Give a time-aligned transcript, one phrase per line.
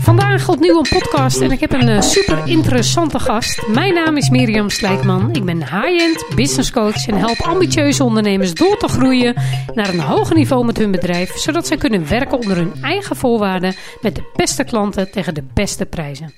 [0.00, 3.66] Vandaag opnieuw een podcast en ik heb een uh, super interessante gast.
[3.66, 5.34] Mijn naam is Mirjam Slijkman.
[5.34, 9.34] Ik ben high-end business coach en help ambitieuze ondernemers door te groeien
[9.74, 13.74] naar een hoger niveau met hun bedrijf, zodat zij kunnen werken onder hun eigen voorwaarden
[14.00, 16.32] met de beste klanten tegen de beste prijzen.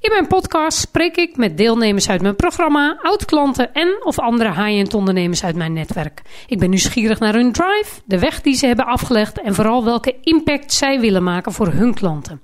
[0.00, 4.94] In mijn podcast spreek ik met deelnemers uit mijn programma, oud-klanten en of andere high-end
[4.94, 6.22] ondernemers uit mijn netwerk.
[6.46, 10.14] Ik ben nieuwsgierig naar hun drive, de weg die ze hebben afgelegd en vooral welke
[10.22, 12.40] impact zij willen maken voor hun klanten.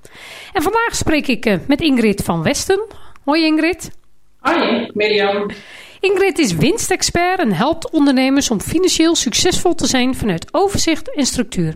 [0.53, 2.81] En vandaag spreek ik eh, met Ingrid van Westen.
[3.25, 3.91] Hoi Ingrid.
[4.39, 5.51] Hoi Mirjam.
[6.01, 11.75] Ingrid is winstexpert en helpt ondernemers om financieel succesvol te zijn vanuit overzicht en structuur.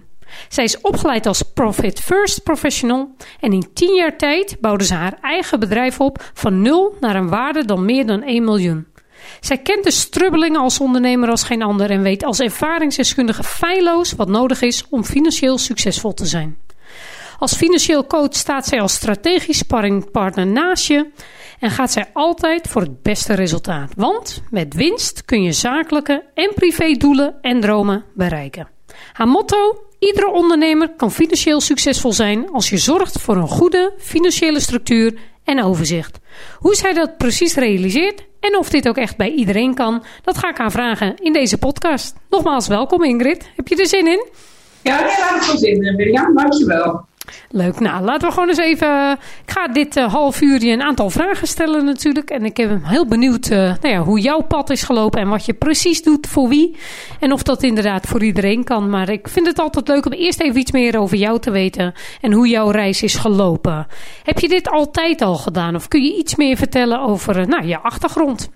[0.49, 5.19] Zij is opgeleid als Profit First Professional en in 10 jaar tijd bouwde ze haar
[5.23, 8.87] eigen bedrijf op van nul naar een waarde dan meer dan 1 miljoen.
[9.41, 14.29] Zij kent de strubbelingen als ondernemer als geen ander en weet als ervaringsdeskundige feilloos wat
[14.29, 16.59] nodig is om financieel succesvol te zijn.
[17.39, 21.11] Als financieel coach staat zij als strategisch sparringpartner naast je
[21.59, 23.93] en gaat zij altijd voor het beste resultaat.
[23.97, 28.69] Want met winst kun je zakelijke en privédoelen en dromen bereiken.
[29.13, 34.61] Haar motto Iedere ondernemer kan financieel succesvol zijn als je zorgt voor een goede financiële
[34.61, 36.19] structuur en overzicht.
[36.59, 40.49] Hoe zij dat precies realiseert en of dit ook echt bij iedereen kan, dat ga
[40.49, 42.15] ik haar vragen in deze podcast.
[42.31, 43.51] Nogmaals welkom Ingrid.
[43.57, 44.27] Heb je er zin in?
[44.83, 46.35] Ja, ik heb er zin in, Mirjam.
[46.35, 47.07] Dankjewel.
[47.51, 47.81] Leuk.
[47.81, 49.13] Nou, laten we gewoon eens even...
[49.45, 52.31] Ik ga dit uh, half uur een aantal vragen stellen natuurlijk.
[52.31, 55.47] En ik ben heel benieuwd uh, nou ja, hoe jouw pad is gelopen en wat
[55.47, 56.77] je precies doet voor wie.
[57.21, 58.91] En of dat inderdaad voor iedereen kan.
[58.91, 61.95] Maar ik vind het altijd leuk om eerst even iets meer over jou te weten.
[62.21, 63.87] En hoe jouw reis is gelopen.
[64.23, 65.75] Heb je dit altijd al gedaan?
[65.75, 68.51] Of kun je iets meer vertellen over uh, je achtergrond?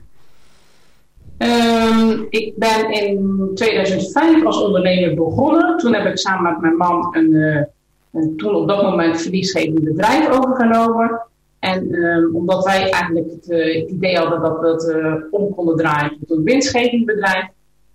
[1.39, 5.79] Um, ik ben in 2005 als ondernemer begonnen.
[5.79, 7.69] Toen heb ik samen met mijn man een
[8.13, 11.21] en toen op dat moment verliesgevend bedrijf overgenomen.
[11.59, 15.55] En um, omdat wij eigenlijk het, uh, het, idee hadden dat we het uh, om
[15.55, 17.47] konden draaien tot een winstgevend bedrijf.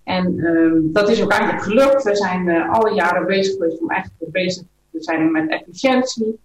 [0.04, 2.04] En um, dat is ook eigenlijk gelukt.
[2.04, 6.40] We zijn uh, alle jaren bezig geweest om echt bezig te zijn met efficiëntie,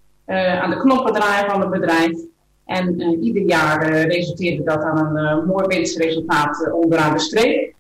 [0.61, 2.19] aan de knoppen draaien van het bedrijf.
[2.65, 7.75] En ieder jaar resulteerde dat aan een mooi winstresultaat onderaan de streep.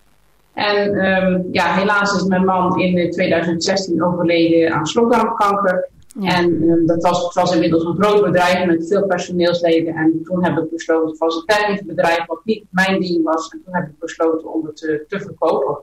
[0.52, 5.90] En um, ja, helaas is mijn man in 2016 overleden aan slokdarmkanker.
[6.20, 9.94] En um, dat was, het was inmiddels een groot bedrijf met veel personeelsleden.
[9.94, 13.48] En toen heb ik besloten, het was een tijdelijk bedrijf wat niet mijn ding was.
[13.48, 15.78] En toen heb ik besloten om het te, te verkopen.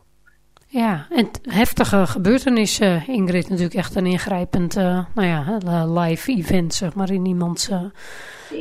[0.71, 6.93] Ja, en heftige gebeurtenissen, Ingrid, natuurlijk echt een ingrijpend uh, nou ja, live event, zeg
[6.93, 7.81] maar, in iemands uh,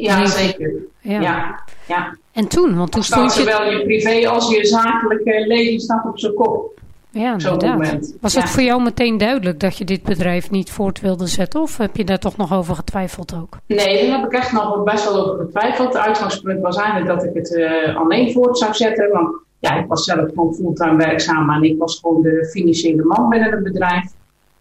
[0.01, 0.73] Ja, zeker.
[1.01, 1.21] Ja.
[1.21, 1.61] ja.
[1.87, 2.17] ja.
[2.33, 3.41] En toen, want toen stond je...
[3.41, 6.81] Zowel je privé als je zakelijke leven staat op zijn kop.
[7.11, 8.15] Ja, inderdaad.
[8.21, 11.61] Was het voor jou meteen duidelijk dat je dit bedrijf niet voort wilde zetten?
[11.61, 13.57] Of heb je daar toch nog over getwijfeld ook?
[13.67, 15.89] Nee, daar heb ik echt nog best wel over getwijfeld.
[15.93, 19.11] Het uitgangspunt was eigenlijk dat ik het uh, alleen voort zou zetten.
[19.13, 23.29] Want ja, ik was zelf gewoon fulltime werkzaam en ik was gewoon de financiële man
[23.29, 24.13] binnen het bedrijf.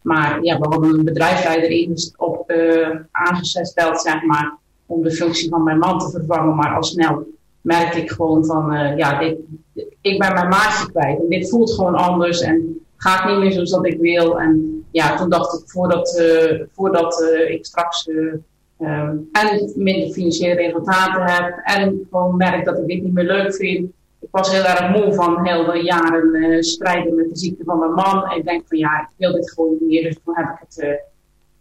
[0.02, 5.50] Maar ja, we hadden een bedrijfsleider in op uh, aangesteld, zeg maar, om de functie
[5.50, 6.56] van mijn man te vervangen.
[6.56, 7.28] Maar al snel
[7.62, 9.20] merkte ik gewoon van, uh, ja,
[10.02, 11.20] ik ben mijn maatje kwijt.
[11.20, 14.40] En dit voelt gewoon anders en gaat niet meer zoals dat ik wil.
[14.40, 18.10] En ja, toen dacht ik, voordat, uh, voordat ik straks
[18.78, 23.92] en minder financiële resultaten heb en gewoon merk dat ik dit niet meer leuk vind,
[24.20, 27.80] ik was heel erg moe van heel de jaren uh, strijden met de ziekte van
[27.80, 28.30] mijn man.
[28.30, 30.04] En ik denk van ja, ik wil dit gewoon niet meer.
[30.04, 30.94] Dus toen heb ik het, uh,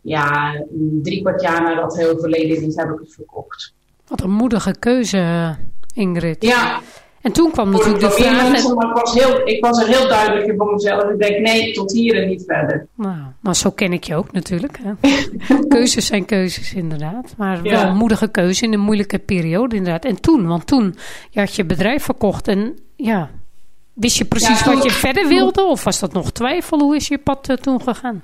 [0.00, 0.54] ja,
[1.02, 3.74] drie kwart jaar nadat hij overleden is, heb ik het verkocht.
[4.06, 5.54] Wat een moedige keuze,
[5.94, 6.42] Ingrid.
[6.42, 6.80] Ja.
[7.26, 8.50] En toen kwam natuurlijk de vraag...
[8.50, 11.10] Mensen, maar ik, was heel, ik was er heel duidelijk in voor mezelf.
[11.10, 12.86] Ik denk, nee, tot hier en niet verder.
[12.94, 14.78] Nou, maar zo ken ik je ook natuurlijk.
[14.82, 14.92] Hè?
[15.68, 17.34] keuzes zijn keuzes, inderdaad.
[17.36, 20.04] Maar wel een moedige keuze in een moeilijke periode, inderdaad.
[20.04, 20.96] En toen, want toen
[21.30, 23.30] je had je bedrijf verkocht en ja...
[23.92, 25.62] Wist je precies ja, wat je verder wilde?
[25.64, 26.78] Of was dat nog twijfel?
[26.80, 28.22] Hoe is je pad uh, toen gegaan?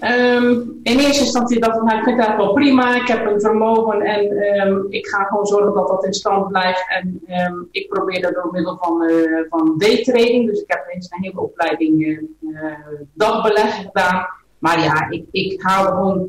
[0.00, 2.94] Um, in eerste instantie dacht ik, nou, ik vind dat wel prima.
[2.94, 4.24] Ik heb een vermogen en
[4.66, 6.86] um, ik ga gewoon zorgen dat dat in stand blijft.
[6.88, 10.46] En um, ik probeer dat door middel van, uh, van daytrading.
[10.46, 12.02] Dus ik heb eens een hele opleiding
[12.40, 12.72] uh,
[13.12, 14.26] dagbeleg gedaan.
[14.58, 16.28] Maar ja, ik, ik haalde gewoon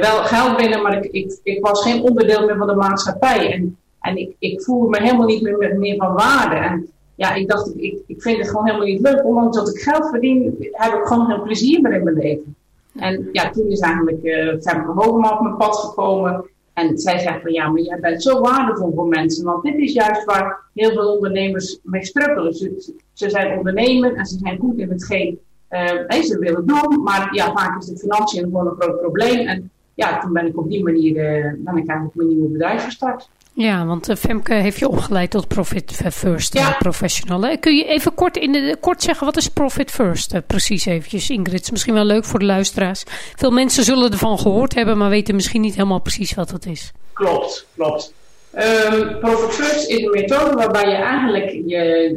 [0.00, 3.52] wel geld binnen, maar ik, ik, was geen onderdeel meer van de maatschappij.
[3.52, 6.56] En, en ik, ik voelde me helemaal niet meer, meer van waarde.
[6.56, 9.24] En ja, ik dacht, ik, ik vind het gewoon helemaal niet leuk.
[9.24, 12.56] Ondanks dat ik geld verdien, heb ik gewoon geen plezier meer in mijn leven.
[12.98, 16.44] En ja, toen is eigenlijk uh, Femke Hogema op mijn pad gekomen.
[16.72, 19.44] En zij zegt van ja, maar jij bent zo waardevol voor mensen.
[19.44, 22.54] Want dit is juist waar heel veel ondernemers mee strukkelen.
[22.54, 25.38] Ze, ze zijn ondernemer en ze zijn goed in hetgeen
[25.70, 29.46] uh, ze willen doen, maar ja, vaak is de financiën gewoon een groot probleem.
[29.46, 31.14] En ja, toen ben ik op die manier
[31.58, 33.28] ben ik eigenlijk mijn nieuwe bedrijf gestart.
[33.60, 36.76] Ja, want Femke heeft je opgeleid tot Profit First ja.
[36.78, 37.58] Professional.
[37.58, 40.46] Kun je even kort, in de, kort zeggen, wat is Profit First?
[40.46, 41.52] precies eventjes, Ingrid.
[41.52, 43.04] Het is misschien wel leuk voor de luisteraars.
[43.36, 46.92] Veel mensen zullen ervan gehoord hebben, maar weten misschien niet helemaal precies wat het is.
[47.12, 48.14] Klopt, klopt.
[48.54, 51.62] Um, Profit First is een methode waarbij je eigenlijk je,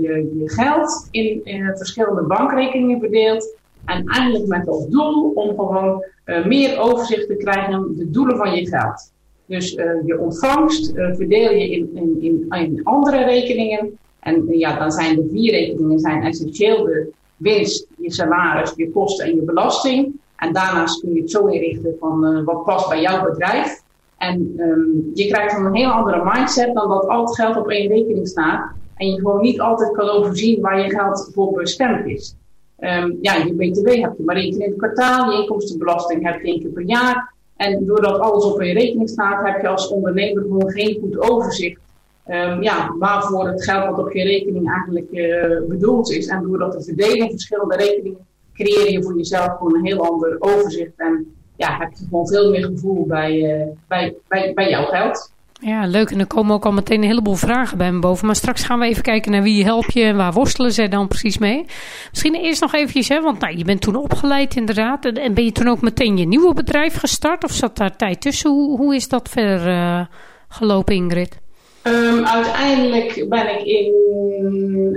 [0.01, 3.55] je, je geld in, in verschillende bankrekeningen verdeelt.
[3.85, 8.37] En eigenlijk met als doel om gewoon uh, meer overzicht te krijgen op de doelen
[8.37, 9.10] van je geld.
[9.51, 13.97] Dus uh, je ontvangst uh, verdeel je in, in, in, andere rekeningen.
[14.19, 19.25] En ja, dan zijn de vier rekeningen zijn essentieel de winst, je salaris, je kosten
[19.25, 20.19] en je belasting.
[20.35, 23.81] En daarnaast kun je het zo inrichten van wat past bij jouw bedrijf.
[24.17, 27.69] En um, je krijgt dan een heel andere mindset dan dat al het geld op
[27.69, 28.71] één rekening staat.
[28.95, 32.35] En je gewoon niet altijd kan overzien waar je geld voor bestemd is.
[32.79, 36.41] Um, ja, je BTW heb je maar één keer in het kwartaal, je inkomstenbelasting heb
[36.41, 37.33] je één keer per jaar.
[37.61, 41.79] En doordat alles op je rekening staat, heb je als ondernemer gewoon geen goed overzicht.
[42.27, 46.27] Um, ja, waarvoor het geld wat op je rekening eigenlijk uh, bedoeld is.
[46.27, 50.91] En doordat verdelen verschillende rekeningen, creëer je voor jezelf gewoon een heel ander overzicht.
[50.95, 55.31] En ja, heb je gewoon veel meer gevoel bij, uh, bij, bij, bij jouw geld.
[55.63, 56.09] Ja, leuk.
[56.09, 58.25] En er komen ook al meteen een heleboel vragen bij me boven.
[58.25, 61.07] Maar straks gaan we even kijken naar wie help je en waar worstelen zij dan
[61.07, 61.65] precies mee.
[62.09, 65.05] Misschien eerst nog eventjes, hè, want nou, je bent toen opgeleid inderdaad.
[65.05, 67.43] En ben je toen ook meteen je nieuwe bedrijf gestart?
[67.43, 68.49] Of zat daar tijd tussen?
[68.49, 70.05] Hoe, hoe is dat verder uh,
[70.47, 71.39] gelopen, Ingrid?
[71.83, 73.93] Um, uiteindelijk ben ik in,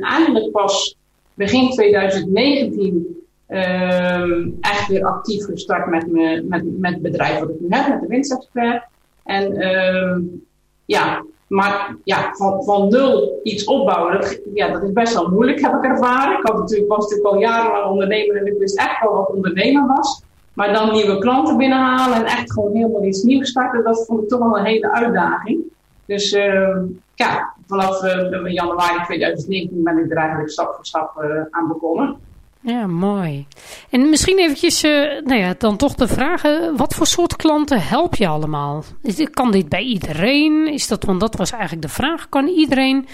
[0.00, 0.96] eigenlijk pas
[1.34, 7.60] begin 2019 um, echt weer actief gestart met, me, met, met het bedrijf wat ik
[7.60, 8.84] nu heb, met de winstexpert.
[9.24, 10.44] En um,
[10.84, 15.60] ja, maar ja, van, van nul iets opbouwen, dat, ja, dat is best wel moeilijk,
[15.60, 16.38] heb ik ervaren.
[16.38, 19.86] Ik had natuurlijk, was natuurlijk al jarenlang ondernemer en ik wist echt wel wat ondernemer
[19.86, 20.22] was.
[20.52, 24.28] Maar dan nieuwe klanten binnenhalen en echt gewoon helemaal iets nieuws starten, dat vond ik
[24.28, 25.62] toch wel een hele uitdaging.
[26.06, 26.76] Dus uh,
[27.14, 32.16] ja, vanaf uh, januari 2019 ben ik er eigenlijk stap voor stap uh, aan begonnen.
[32.66, 33.46] Ja, mooi.
[33.90, 34.92] En misschien eventjes, uh,
[35.24, 36.76] nou ja, dan toch de vragen.
[36.76, 38.84] Wat voor soort klanten help je allemaal?
[39.02, 40.68] Is, kan dit bij iedereen?
[40.72, 42.28] Is dat, want dat was eigenlijk de vraag.
[42.28, 43.06] Kan iedereen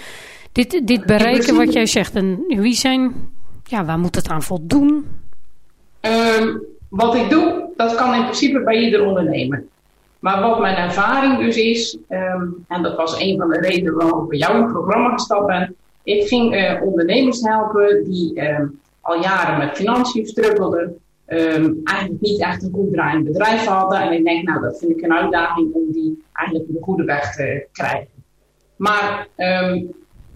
[0.51, 2.15] dit, dit bereiken wat jij zegt?
[2.15, 3.13] En wie zijn,
[3.63, 5.07] ja, waar moet het aan voldoen?
[6.01, 9.63] Um, wat ik doe, dat kan in principe bij ieder ondernemer.
[10.19, 14.23] Maar wat mijn ervaring dus is, um, en dat was een van de redenen waarom
[14.23, 15.75] ik bij jou in het programma gestapt ben.
[16.03, 18.49] Ik ging uh, ondernemers helpen die...
[18.49, 18.79] Um,
[19.19, 20.99] jaren met financiën struggelden.
[21.27, 24.01] Um, eigenlijk niet echt een goed draaiend bedrijf hadden.
[24.01, 27.03] En ik denk, nou, dat vind ik een uitdaging om die eigenlijk op de goede
[27.03, 28.07] weg te krijgen.
[28.75, 29.91] Maar um,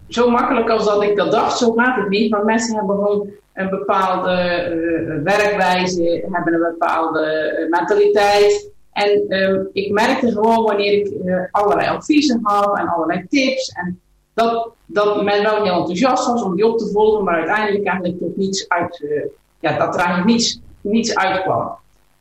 [0.07, 2.31] zo makkelijk als dat ik dat dacht, zo gaat het niet.
[2.31, 8.72] Want mensen hebben gewoon een bepaalde uh, werkwijze, hebben een bepaalde uh, mentaliteit.
[8.92, 14.00] En um, ik merkte gewoon wanneer ik uh, allerlei adviezen had en allerlei tips en
[14.36, 18.20] dat, dat men wel heel enthousiast was om die op te volgen, maar uiteindelijk eigenlijk
[18.20, 19.26] tot niets uit, uh,
[19.60, 21.76] ja, dat er eigenlijk niets, niets uitkwam.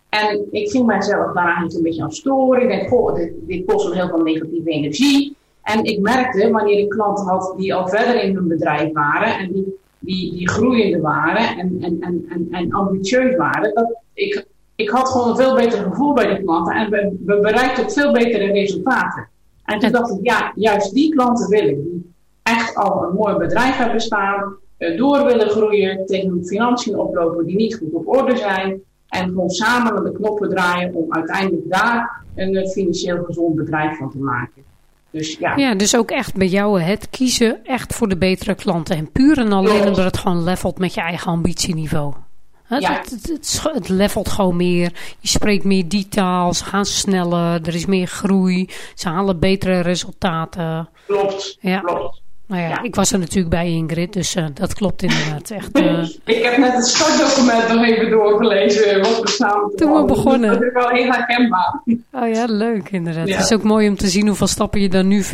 [0.09, 2.63] En ik ging mijzelf daar eigenlijk een beetje aan storen.
[2.63, 3.15] Ik denk, goh,
[3.47, 5.37] dit, kost wel heel veel negatieve energie.
[5.63, 9.53] En ik merkte, wanneer ik klanten had die al verder in hun bedrijf waren en
[9.53, 14.89] die, die, die groeiende waren en, en, en, en, en ambitieus waren, dat ik, ik
[14.89, 18.13] had gewoon een veel beter gevoel bij die klanten en we, we bereikten ook veel
[18.13, 19.29] betere resultaten.
[19.65, 21.83] En toen dacht ik, ja, juist die klanten wil ik.
[21.83, 27.47] Die echt al een mooi bedrijf hebben staan, eh, door willen groeien, tegen financiën oplopen
[27.47, 28.81] die niet goed op orde zijn.
[29.09, 33.99] En gewoon samen aan de knoppen draaien om uiteindelijk daar een eh, financieel gezond bedrijf
[33.99, 34.63] van te maken.
[35.11, 35.56] Dus, ja.
[35.56, 38.97] ja, dus ook echt bij jou het kiezen echt voor de betere klanten.
[38.97, 42.15] En puur en alleen omdat het gewoon levelt met je eigen ambitieniveau.
[42.65, 42.93] Het, ja.
[42.93, 44.93] het, het, het, levelt gewoon meer.
[45.21, 46.55] Je spreekt meer detail.
[46.55, 47.67] Ze gaan sneller.
[47.67, 48.71] Er is meer groei.
[48.94, 50.89] Ze halen betere resultaten.
[51.06, 51.56] Klopt.
[51.61, 51.81] Ja.
[51.81, 52.23] klopt.
[52.47, 55.51] Nou ja, ik was er natuurlijk bij Ingrid, dus uh, dat klopt inderdaad.
[55.51, 56.03] Echt, uh...
[56.37, 59.01] ik heb net het startdocument nog even doorgelezen.
[59.01, 60.53] Wat we samen Toen we begonnen.
[60.53, 61.83] Dat is wel heel herkenbaar.
[62.13, 63.29] Oh ja, leuk inderdaad.
[63.29, 63.37] Ja.
[63.37, 65.25] Het is ook mooi om te zien hoeveel stappen je dan nu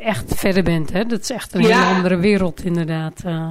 [0.00, 0.92] echt verder bent.
[0.92, 1.04] Hè?
[1.04, 1.66] Dat is echt een ja.
[1.66, 3.22] hele andere wereld inderdaad.
[3.26, 3.50] Uh...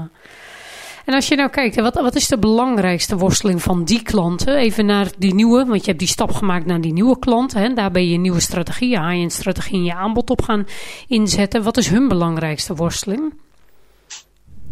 [1.08, 4.56] En als je nou kijkt, wat, wat is de belangrijkste worsteling van die klanten?
[4.56, 7.62] Even naar die nieuwe, want je hebt die stap gemaakt naar die nieuwe klanten.
[7.62, 7.74] Hè?
[7.74, 10.66] Daar ben je nieuwe strategie, high-end strategie in je aanbod op gaan
[11.08, 11.64] inzetten.
[11.64, 13.34] Wat is hun belangrijkste worsteling?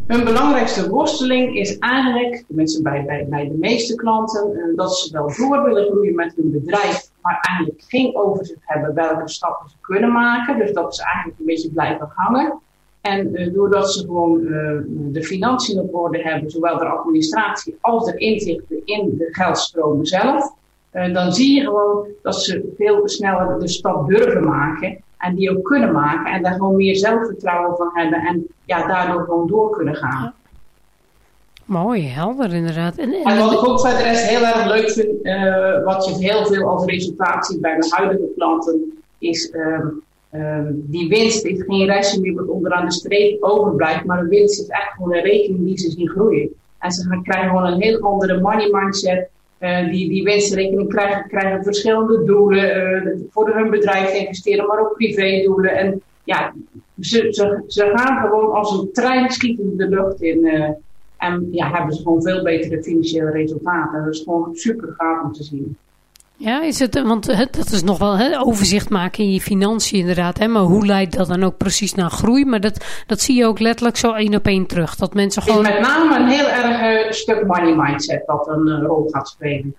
[0.08, 5.12] Hun belangrijkste worsteling is eigenlijk, tenminste bij, bij, bij de meeste klanten, eh, dat ze
[5.12, 9.76] wel door willen groeien met hun bedrijf, maar eigenlijk geen overzicht hebben welke stappen ze
[9.82, 10.58] kunnen maken.
[10.58, 12.60] Dus dat ze eigenlijk een beetje blijven hangen.
[13.06, 14.42] En doordat ze gewoon
[15.12, 20.54] de financiën op orde hebben, zowel de administratie als de inzichten in de geldstromen zelf,
[20.92, 25.64] dan zie je gewoon dat ze veel sneller de stap durven maken en die ook
[25.64, 29.96] kunnen maken en daar gewoon meer zelfvertrouwen van hebben en ja, daardoor gewoon door kunnen
[29.96, 30.34] gaan.
[31.66, 32.98] Mooi, helder inderdaad.
[32.98, 36.46] En, en, wat ik ook verder is heel erg leuk vind, uh, wat je heel
[36.46, 41.86] veel als resultaat ziet bij mijn huidige klanten, is um, um, die winst is geen
[41.86, 45.66] restje meer wat onderaan de streep overblijft, maar een winst is echt gewoon een rekening
[45.66, 46.50] die ze zien groeien.
[46.80, 49.30] En ze gaan krijgen gewoon een heel andere money mindset.
[49.60, 54.94] Uh, die, die winstrekening krijgen, krijgen verschillende doelen uh, voor hun bedrijf investeren, maar ook
[54.94, 55.76] privédoelen.
[55.76, 56.54] En ja,
[57.00, 60.46] ze, ze, ze gaan gewoon als een trein schieten de lucht in.
[61.18, 64.04] En ja, hebben ze gewoon veel betere financiële resultaten.
[64.04, 65.78] Dat is gewoon super gaaf om te zien.
[66.38, 70.38] Ja, is het, want dat is nog wel hè, overzicht maken in je financiën inderdaad.
[70.38, 72.46] Hè, maar hoe leidt dat dan ook precies naar groei?
[72.46, 74.96] Maar dat, dat zie je ook letterlijk zo één op één terug.
[74.96, 75.66] Dat mensen gewoon...
[75.66, 79.08] Het is met name een heel erg uh, stuk money mindset wat een uh, rol
[79.12, 79.76] gaat spelen.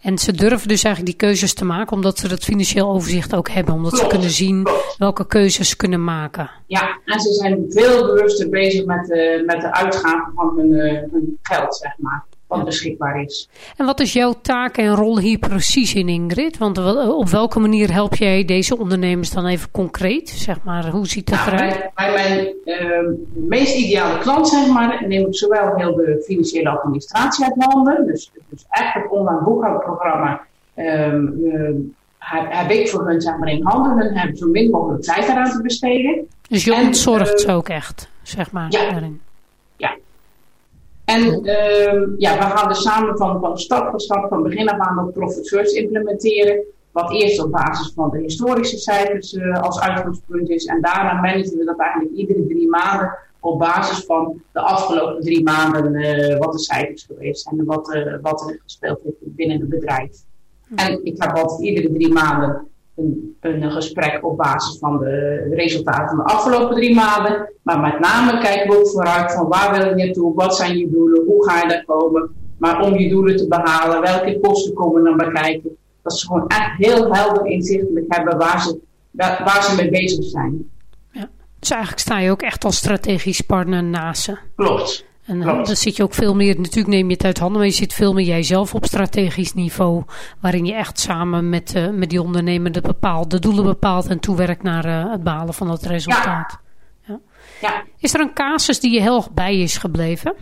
[0.00, 3.48] En ze durven dus eigenlijk die keuzes te maken omdat ze dat financieel overzicht ook
[3.48, 3.74] hebben.
[3.74, 4.66] Omdat ze kunnen zien
[4.98, 6.50] welke keuzes ze kunnen maken.
[6.66, 10.72] Ja, en ze zijn veel bewuster bezig met de, met de uitgaven van hun,
[11.12, 13.48] hun geld, zeg maar wat beschikbaar is.
[13.76, 16.58] En wat is jouw taak en rol hier precies in Ingrid?
[16.58, 16.78] Want
[17.08, 20.28] op welke manier help jij deze ondernemers dan even concreet?
[20.28, 21.90] Zeg maar, hoe ziet dat nou, eruit?
[21.94, 27.44] Bij, mijn uh, meest ideale klant, zeg maar, neem ik zowel heel de financiële administratie
[27.44, 28.06] uit handen.
[28.06, 30.40] Dus, dus echt het online boekhoudprogramma
[30.76, 31.70] um, uh,
[32.18, 33.98] heb, ik voor hun zeg maar, in handen.
[33.98, 36.26] Hun hebben zo min mogelijk tijd eraan te besteden.
[36.48, 39.20] Dus je ontzorgt ze ook echt, zeg maar, ja, daarin.
[41.14, 44.78] En uh, ja, we gaan dus samen van, van stap voor stap van begin af
[44.78, 46.64] aan dat Profit First implementeren.
[46.92, 50.64] Wat eerst op basis van de historische cijfers uh, als uitgangspunt is.
[50.64, 55.42] En daarna managen we dat eigenlijk iedere drie maanden op basis van de afgelopen drie
[55.42, 59.60] maanden uh, wat de cijfers geweest zijn en wat, uh, wat er gespeeld heeft binnen
[59.60, 60.16] het bedrijf.
[60.74, 62.68] En ik heb altijd iedere drie maanden
[63.00, 67.52] een, een gesprek op basis van de resultaten van de afgelopen drie maanden.
[67.62, 70.90] Maar met name kijken we ook vooruit van waar wil je naartoe, wat zijn je
[70.90, 72.30] doelen, hoe ga je daar komen.
[72.58, 75.76] Maar om je doelen te behalen, welke kosten komen dan bekijken.
[76.02, 78.78] Dat ze gewoon echt heel helder inzichtelijk hebben waar ze,
[79.16, 80.70] waar ze mee bezig zijn.
[81.10, 81.28] Ja.
[81.58, 84.36] Dus eigenlijk sta je ook echt als strategisch partner naast ze.
[84.56, 85.08] Klopt.
[85.30, 87.74] En dan zit je ook veel meer, natuurlijk neem je het uit handen, maar je
[87.74, 90.02] zit veel meer jijzelf op strategisch niveau.
[90.40, 94.20] Waarin je echt samen met, uh, met die ondernemer de, bepaalt, de doelen bepaalt en
[94.20, 96.58] toewerkt naar uh, het behalen van dat resultaat.
[97.06, 97.20] Ja.
[97.60, 97.84] ja.
[97.98, 100.34] Is er een casus die je heel erg bij is gebleven?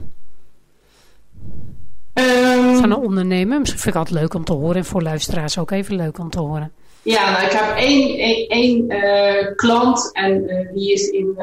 [2.14, 3.58] Um, van een ondernemer?
[3.58, 6.30] Misschien vind ik altijd leuk om te horen en voor luisteraars ook even leuk om
[6.30, 6.72] te horen.
[7.02, 11.36] Ja, nou, ik heb één, één, één uh, klant en die is in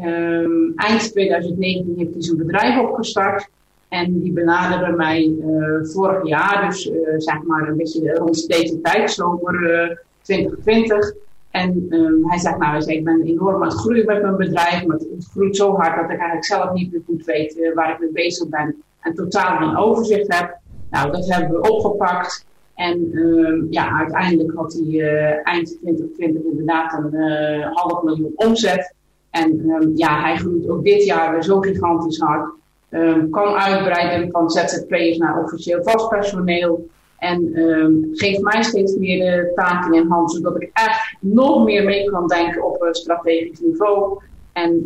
[0.00, 3.48] Um, eind 2019 heeft hij zijn bedrijf opgestart.
[3.88, 8.80] En die benaderde mij uh, vorig jaar, dus uh, zeg maar een beetje rond deze
[8.80, 9.54] tijd, zomer
[9.90, 11.12] uh, 2020.
[11.50, 14.86] En um, hij zegt, nou, hij ik ben enorm aan het groeien met mijn bedrijf,
[14.86, 17.92] maar het groeit zo hard dat ik eigenlijk zelf niet meer goed weet uh, waar
[17.92, 20.58] ik mee bezig ben en totaal geen overzicht heb.
[20.90, 22.46] Nou, dat hebben we opgepakt.
[22.74, 28.94] En um, ja, uiteindelijk had hij eind 2020 inderdaad een half miljoen omzet.
[29.32, 32.50] En um, ja, hij groeit ook dit jaar weer zo gigantisch hard.
[32.90, 36.88] Um, kan uitbreiden van ZZP'ers naar officieel vast personeel.
[37.18, 41.84] En um, geeft mij steeds meer de taken in hand, zodat ik echt nog meer
[41.84, 44.20] mee kan denken op een strategisch niveau.
[44.52, 44.82] En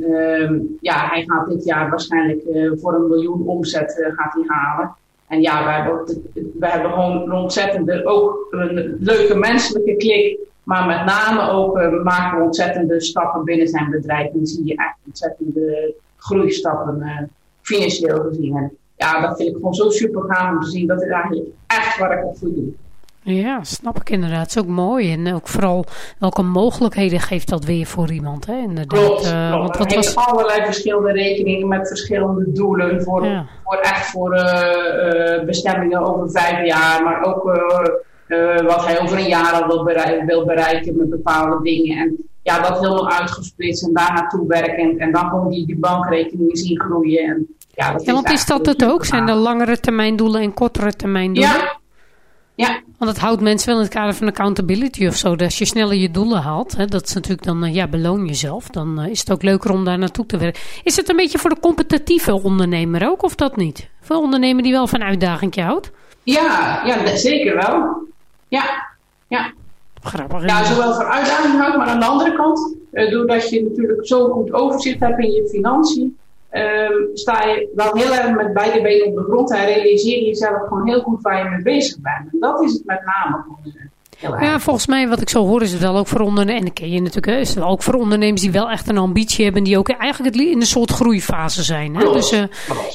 [0.80, 4.94] ja, hij gaat dit jaar waarschijnlijk uh, voor een miljoen omzet uh, gaat hij halen.
[5.28, 6.22] En ja, we hebben,
[6.58, 12.02] we hebben gewoon een ontzettende, ook een leuke menselijke klik maar met name ook uh,
[12.02, 14.32] maken we ontzettende stappen binnen zijn bedrijf.
[14.32, 17.18] En zie je echt ontzettende groeistappen uh,
[17.60, 18.56] financieel gezien.
[18.56, 20.86] En ja, dat vind ik gewoon zo super gaaf om te zien.
[20.86, 22.72] Dat is eigenlijk echt waar ik op voor doe.
[23.22, 24.40] Ja, snap ik inderdaad.
[24.40, 25.12] Het is ook mooi.
[25.12, 25.84] En ook vooral
[26.18, 28.46] welke mogelijkheden geeft dat weer voor iemand.
[28.46, 28.56] Hè?
[28.56, 29.04] Inderdaad.
[29.04, 29.78] Klopt, uh, klopt.
[29.78, 30.16] Want was...
[30.16, 33.02] allerlei verschillende rekeningen met verschillende doelen.
[33.02, 37.02] Voor, voor echt voor uh, bestemmingen over vijf jaar.
[37.02, 37.44] Maar ook
[38.28, 41.98] uh, wat hij over een jaar al wil, bereiken, wil bereiken met bepaalde dingen.
[41.98, 44.98] En ja, dat helemaal uitgesplitst en daar naartoe werken.
[44.98, 47.24] En, dan gewoon die, die bankrekeningen zien groeien.
[47.24, 49.04] En, ja, dat ja, want is, dat het ook?
[49.04, 51.52] Zijn er langere termijn doelen en kortere termijn doelen?
[51.52, 51.78] Ja.
[52.56, 52.80] Ja.
[52.98, 55.30] Want het houdt mensen wel in het kader van accountability of zo.
[55.30, 58.26] Dat als je sneller je doelen haalt, hè, dat is natuurlijk dan, uh, ja, beloon
[58.26, 58.68] jezelf.
[58.68, 60.62] Dan uh, is het ook leuker om daar naartoe te werken.
[60.82, 63.88] Is het een beetje voor de competitieve ondernemer ook, of dat niet?
[64.00, 65.90] Voor ondernemer die wel van uitdaging houdt?
[66.22, 68.06] Ja, ja, zeker wel.
[68.48, 68.86] Ja,
[69.28, 69.52] ja.
[70.02, 70.44] Grappig.
[70.46, 72.76] Ja, zowel voor uitdaging maar aan de andere kant,
[73.10, 78.14] doordat je natuurlijk zo goed overzicht hebt in je financiën, ehm, sta je wel heel
[78.14, 81.44] erg met beide benen op de grond en realiseer je jezelf gewoon heel goed waar
[81.44, 82.32] je mee bezig bent.
[82.32, 83.44] En dat is het met name.
[84.20, 86.74] Ja, volgens mij wat ik zo hoor is het wel ook voor ondernemers, en dat
[86.74, 89.78] ken je natuurlijk, is het ook voor ondernemers die wel echt een ambitie hebben, die
[89.78, 91.96] ook eigenlijk in een soort groeifase zijn.
[91.96, 92.12] Hè?
[92.12, 92.42] Dus uh,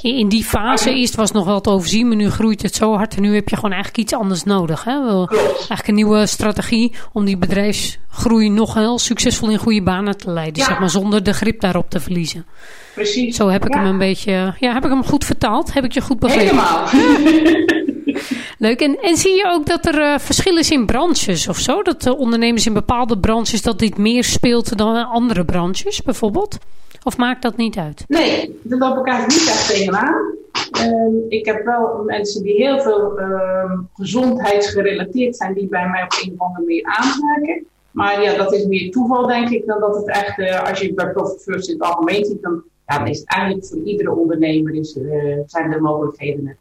[0.01, 2.95] in die fase, eerst was het nog wel te overzien, maar nu groeit het zo
[2.95, 4.83] hard en nu heb je gewoon eigenlijk iets anders nodig.
[4.83, 5.03] Hè?
[5.03, 10.31] Wel, eigenlijk een nieuwe strategie om die bedrijfsgroei nog heel succesvol in goede banen te
[10.31, 12.45] leiden, zeg maar, zonder de grip daarop te verliezen.
[12.93, 13.35] Precies.
[13.35, 15.73] Zo heb ik hem een beetje, ja, heb ik hem goed vertaald?
[15.73, 16.47] Heb ik je goed begrepen?
[16.47, 16.87] Helemaal.
[18.61, 18.81] Leuk.
[18.81, 21.81] En, zie je ook dat er uh, verschil is in branches of zo?
[21.81, 26.57] Dat uh, ondernemers in bepaalde branches dat dit meer speelt dan andere branches bijvoorbeeld?
[27.03, 28.03] Of maakt dat niet uit?
[28.07, 30.35] Nee, daar loop ik eigenlijk niet echt tegenaan.
[30.77, 36.21] Uh, ik heb wel mensen die heel veel uh, gezondheidsgerelateerd zijn, die bij mij op
[36.23, 37.65] een of andere manier aanraken.
[37.91, 40.93] Maar ja, dat is meer toeval, denk ik, dan dat het echt, uh, als je
[40.93, 44.73] bij Profit First in het algemeen ziet, dan ja, is het eigenlijk voor iedere ondernemer
[44.73, 44.97] is,
[45.45, 46.57] zijn er mogelijkheden.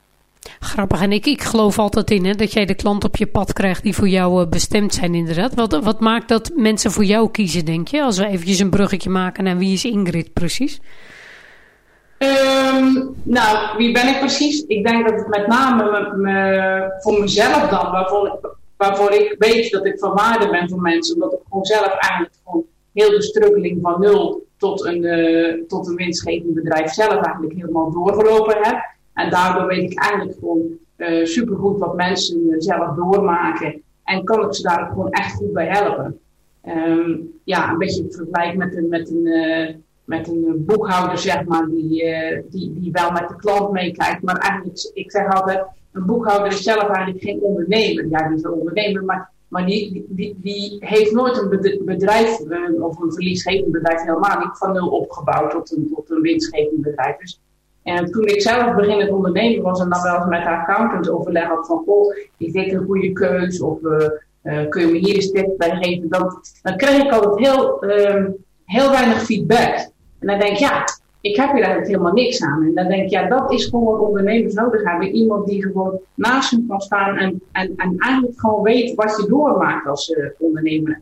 [0.60, 1.02] Grappig.
[1.02, 3.82] En ik, ik geloof altijd in hè, dat jij de klant op je pad krijgt
[3.82, 5.54] die voor jou bestemd zijn inderdaad.
[5.54, 8.02] Wat, wat maakt dat mensen voor jou kiezen, denk je?
[8.02, 10.80] Als we eventjes een bruggetje maken naar wie is Ingrid precies?
[12.18, 14.64] Um, nou, wie ben ik precies?
[14.66, 19.34] Ik denk dat het met name me, me, voor mezelf dan, waarvoor ik, waarvoor ik
[19.38, 21.14] weet dat ik van waarde ben voor mensen.
[21.14, 25.88] Omdat ik gewoon zelf eigenlijk gewoon heel de struggeling van nul tot een, uh, tot
[25.88, 28.98] een winstgevend bedrijf zelf eigenlijk helemaal doorgelopen heb.
[29.24, 30.62] En daardoor weet ik eigenlijk gewoon
[30.96, 33.82] uh, supergoed wat mensen zelf doormaken.
[34.04, 36.18] En kan ik ze daar gewoon echt goed bij helpen.
[36.66, 39.74] Um, ja, een beetje vergelijk met een, met een, uh,
[40.04, 42.04] met een boekhouder, zeg maar, die,
[42.50, 44.22] die, die wel met de klant meekijkt.
[44.22, 48.08] Maar eigenlijk, ik zeg altijd, een boekhouder is zelf eigenlijk geen ondernemer.
[48.08, 51.48] Ja, die een ondernemer, maar, maar die, die, die heeft nooit een
[51.84, 52.40] bedrijf,
[52.80, 57.16] of een verliesgevend bedrijf helemaal niet, van nul opgebouwd tot een, tot een winstgevend bedrijf.
[57.16, 57.40] Dus
[57.82, 61.48] en toen ik zelf beginnend ondernemen was en dan wel eens met de accountant overleg
[61.48, 64.08] had van, goh, is dit een goede keus of uh,
[64.42, 67.84] uh, kun je me hier eens tip bij geven, dan, dan kreeg ik altijd heel,
[67.84, 69.74] um, heel weinig feedback.
[70.18, 70.84] En dan denk ik, ja,
[71.20, 72.62] ik heb hier eigenlijk helemaal niks aan.
[72.62, 75.08] En dan denk ik, ja, dat is gewoon wat ondernemers nodig hebben.
[75.08, 79.28] Iemand die gewoon naast hem kan staan en, en, en eigenlijk gewoon weet wat je
[79.28, 81.00] doormaakt als uh, ondernemer.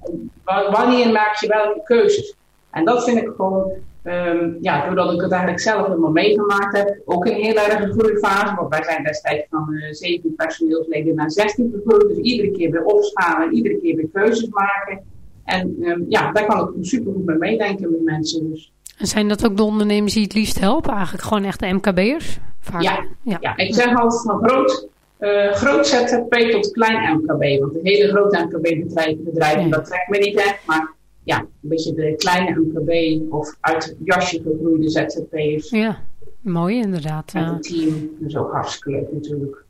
[0.71, 2.37] Wanneer maak je welke keuzes?
[2.71, 3.73] En dat vind ik gewoon
[4.05, 8.19] Um, ja, doordat ik het eigenlijk zelf helemaal meegemaakt heb, ook een heel erg goede
[8.19, 8.55] fase.
[8.55, 12.09] Want wij zijn destijds van uh, 17 personeelsleden naar 16 gegroeid.
[12.09, 15.01] Dus iedere keer weer opschalen, iedere keer weer keuzes maken.
[15.45, 18.51] En um, ja, daar kan ik super goed mee meedenken met mensen.
[18.51, 18.73] Dus.
[18.99, 20.93] En zijn dat ook de ondernemers die het liefst helpen?
[20.93, 22.39] Eigenlijk gewoon echt de MKB'ers?
[22.79, 23.37] Ja, ja.
[23.41, 24.89] ja, ik zeg altijd van groot,
[25.21, 27.61] uh, groot ZZP tot klein MKB.
[27.61, 29.69] Want een hele grote MKB-bedrijven, bedrijven, ja.
[29.69, 30.59] dat trekt me niet echt.
[30.67, 30.97] Maar
[31.29, 35.71] ja, een beetje de kleine MKB of uit het jasje gegroeide ZZP'ers.
[35.71, 35.99] Ja,
[36.41, 37.33] mooi inderdaad.
[37.33, 39.65] Met een team, dus ook hartstikke leuk natuurlijk.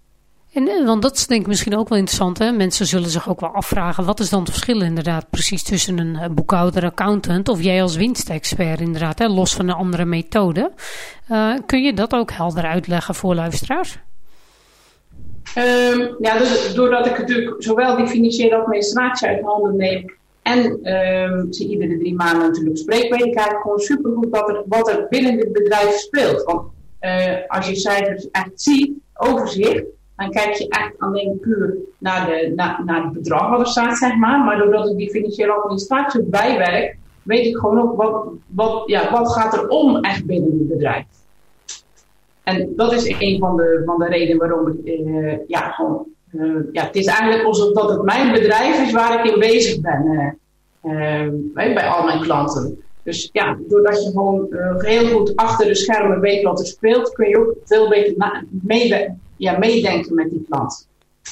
[0.52, 2.38] En, want dat is denk ik misschien ook wel interessant.
[2.38, 2.52] Hè?
[2.52, 4.04] Mensen zullen zich ook wel afvragen.
[4.04, 8.80] Wat is dan het verschil inderdaad precies tussen een boekhouder, accountant of jij als winstexpert
[8.80, 9.18] inderdaad.
[9.18, 9.26] Hè?
[9.26, 10.72] Los van een andere methode.
[11.30, 13.98] Uh, kun je dat ook helder uitleggen voor luisteraars?
[15.58, 20.16] Um, ja, dus doordat ik natuurlijk zowel die financiële administratie uit handen neem
[20.48, 24.62] en um, ze iedere drie maanden natuurlijk spreek, weet ik eigenlijk gewoon supergoed wat er,
[24.66, 26.42] wat er binnen dit bedrijf speelt.
[26.42, 29.84] Want uh, als je cijfers echt ziet, overzicht,
[30.16, 33.96] dan kijk je echt alleen puur naar, de, naar, naar het bedrag wat er staat,
[33.96, 34.44] zeg maar.
[34.44, 39.32] Maar doordat ik die financiële administratie bijwerk, weet ik gewoon ook wat, wat, ja, wat
[39.32, 41.06] gaat er om echt binnen het bedrijf.
[42.42, 46.06] En dat is een van de, van de redenen waarom ik uh, ja, gewoon
[46.72, 50.36] ja, het is eigenlijk alsof dat het mijn bedrijf is waar ik in bezig ben.
[50.82, 52.82] Uh, uh, bij al mijn klanten.
[53.02, 54.46] Dus ja, doordat je gewoon
[54.78, 59.08] heel goed achter de schermen weet wat er speelt, kun je ook veel beter mee,
[59.36, 60.88] ja, meedenken met die klant.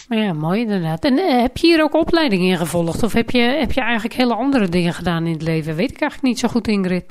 [0.08, 1.04] Ja, mooi inderdaad.
[1.04, 3.02] En heb je hier ook opleiding in gevolgd?
[3.02, 5.76] Of heb je, heb je eigenlijk hele andere dingen gedaan in het leven?
[5.76, 7.04] Weet ik eigenlijk niet zo goed, Ingrid.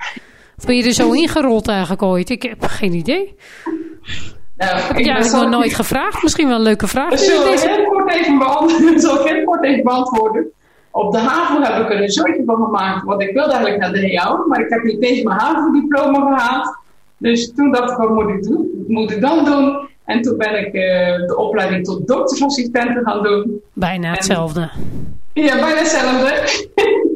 [0.57, 2.29] Of ben je er zo ingerold eigenlijk ooit?
[2.29, 3.35] Ik heb geen idee.
[4.57, 6.23] Nou, heb je eigenlijk nog nooit gevraagd?
[6.23, 7.09] Misschien wel een leuke vraag.
[7.09, 8.99] Dat zal ik heel kort even beantwoorden.
[9.05, 10.45] zal ik heel kort even beantwoorden.
[10.91, 13.91] Op de HAVO heb ik er een zootje van gemaakt, want ik wilde eigenlijk naar
[13.91, 16.77] de HAO, maar ik heb niet eens mijn HAVO-diploma gehaald.
[17.17, 18.85] Dus toen dacht ik, wat moet ik, doen?
[18.87, 19.87] moet ik dan doen?
[20.05, 23.61] En toen ben ik uh, de opleiding tot doktersassistent gaan doen.
[23.73, 24.69] Bijna hetzelfde.
[25.33, 26.49] Ja, bijna hetzelfde.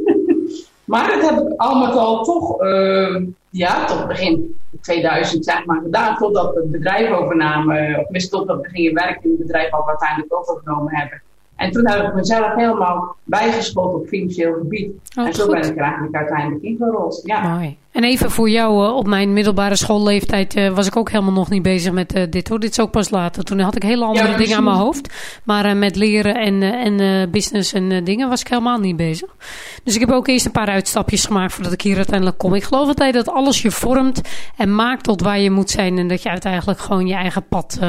[0.91, 5.81] maar dat heb ik al met al toch, uh, ja, tot begin 2000 zeg maar
[5.81, 9.69] gedaan, totdat we het bedrijf overnamen, of mis totdat we gingen werken in het bedrijf
[9.69, 11.21] wat we uiteindelijk overgenomen hebben.
[11.55, 14.91] En toen heb ik mezelf helemaal bijgeschoold op financieel gebied.
[15.17, 17.21] Oh, en zo ben ik er eigenlijk uiteindelijk ingerold.
[17.23, 17.55] Ja.
[17.55, 17.77] Mooi.
[17.91, 21.49] En even voor jou, uh, op mijn middelbare schoolleeftijd uh, was ik ook helemaal nog
[21.49, 22.59] niet bezig met uh, dit hoor.
[22.59, 23.43] Dit is ook pas later.
[23.43, 25.13] Toen had ik hele andere dingen aan mijn hoofd.
[25.43, 29.35] Maar met leren en, en business en dingen was ik helemaal niet bezig.
[29.83, 32.53] Dus ik heb ook eerst een paar uitstapjes gemaakt voordat ik hier uiteindelijk kom.
[32.53, 34.21] Ik geloof altijd dat alles je vormt
[34.57, 35.97] en maakt tot waar je moet zijn.
[35.97, 37.79] En dat je uiteindelijk gewoon je eigen pad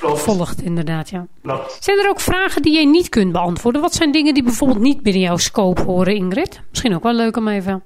[0.00, 1.10] volgt inderdaad.
[1.10, 1.26] Ja.
[1.80, 3.80] Zijn er ook vragen die je niet kunt beantwoorden?
[3.80, 6.60] Wat zijn dingen die bijvoorbeeld niet binnen jouw scope horen Ingrid?
[6.70, 7.82] Misschien ook wel leuk om even...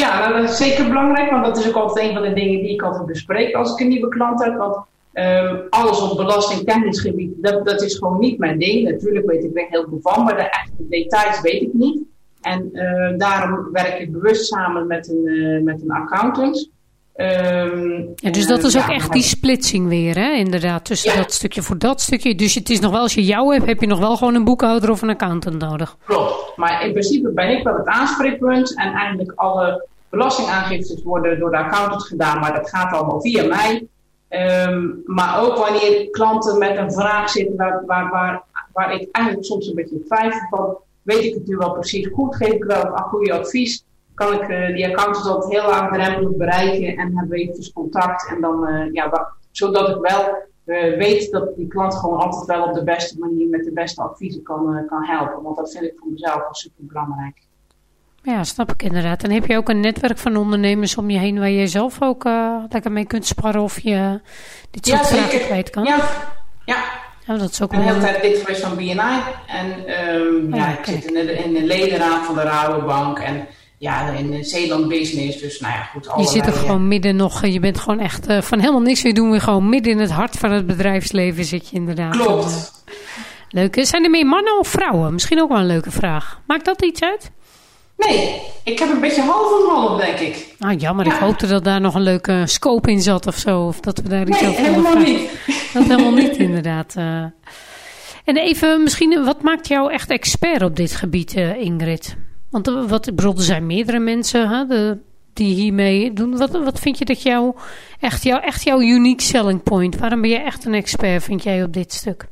[0.00, 2.72] Ja, dat is zeker belangrijk, want dat is ook altijd een van de dingen die
[2.72, 4.56] ik altijd bespreek als ik een nieuwe klant heb.
[4.56, 4.76] Want
[5.12, 8.90] um, alles op belastingtechnisch gebied, dat, dat is gewoon niet mijn ding.
[8.90, 12.02] Natuurlijk weet ik er heel veel van, maar de echte details weet ik niet.
[12.40, 16.70] En uh, daarom werk ik bewust samen met een, uh, met een accountant.
[17.16, 20.32] Um, ja, dus dat is ook echt die splitsing weer, hè?
[20.32, 22.34] inderdaad, tussen dat stukje voor dat stukje.
[22.34, 24.44] Dus het is nog wel, als je jou hebt, heb je nog wel gewoon een
[24.44, 25.96] boekhouder of een accountant nodig.
[26.04, 31.50] Klopt, maar in principe ben ik wel het aanspreekpunt en eigenlijk alle belastingaangiftes worden door
[31.50, 33.86] de accountant gedaan, maar dat gaat allemaal via mij.
[34.66, 39.46] Um, maar ook wanneer klanten met een vraag zitten waar, waar, waar, waar ik eigenlijk
[39.46, 42.84] soms een beetje twijfel van, weet ik het nu wel precies goed, geef ik wel
[42.84, 47.36] een goede advies kan ik uh, die accountant altijd heel laagdrempelig bereiken en hebben we
[47.36, 48.28] eventjes contact.
[48.28, 50.20] En dan, uh, ja, zodat ik wel
[50.64, 54.02] uh, weet dat die klant gewoon altijd wel op de beste manier met de beste
[54.02, 55.42] adviezen kan, kan helpen.
[55.42, 57.42] Want dat vind ik voor mezelf wel super belangrijk.
[58.22, 59.22] Ja, snap ik inderdaad.
[59.22, 62.24] En heb je ook een netwerk van ondernemers om je heen waar je zelf ook
[62.68, 64.20] lekker mee kunt sparren of je
[64.70, 65.84] dit soort ja, vragen kwijt kan?
[65.84, 65.98] Ja,
[66.64, 66.76] ja.
[67.26, 69.22] Ja, dat is ook ik ben de hele tijd lid geweest van BNI.
[69.46, 73.18] En um, ja, ik zit in de, in de ledenraad van de Rabobank.
[73.18, 73.46] En
[73.82, 75.40] ja, in Zeeland business.
[75.40, 76.08] Dus nou ja, goed.
[76.16, 79.14] Je zit er gewoon midden nog, je bent gewoon echt uh, van helemaal niks weer
[79.14, 79.30] doen.
[79.30, 82.16] We gewoon midden in het hart van het bedrijfsleven zit je inderdaad.
[82.16, 82.72] Klopt.
[83.48, 83.78] Leuk.
[83.80, 85.12] Zijn er meer mannen of vrouwen?
[85.12, 86.40] Misschien ook wel een leuke vraag.
[86.46, 87.30] Maakt dat iets uit?
[87.96, 90.54] Nee, ik heb een beetje half en half, denk ik.
[90.58, 91.06] Ah, jammer.
[91.06, 93.66] Ik hoopte dat daar nog een leuke scope in zat of zo.
[93.66, 95.30] Of dat we daar iets nee, over helemaal niet.
[95.72, 96.94] Dat helemaal niet, inderdaad.
[96.98, 97.24] Uh,
[98.24, 102.16] en even, misschien, wat maakt jou echt expert op dit gebied, Ingrid?
[102.52, 104.94] Want eh, wat, er zijn meerdere mensen hè,
[105.32, 106.36] die hiermee doen.
[106.36, 107.54] Wat, wat vind je dat jou
[108.00, 109.98] echt, jou, echt jouw unique selling point?
[109.98, 112.26] Waarom ben je echt een expert, vind jij, op dit stuk?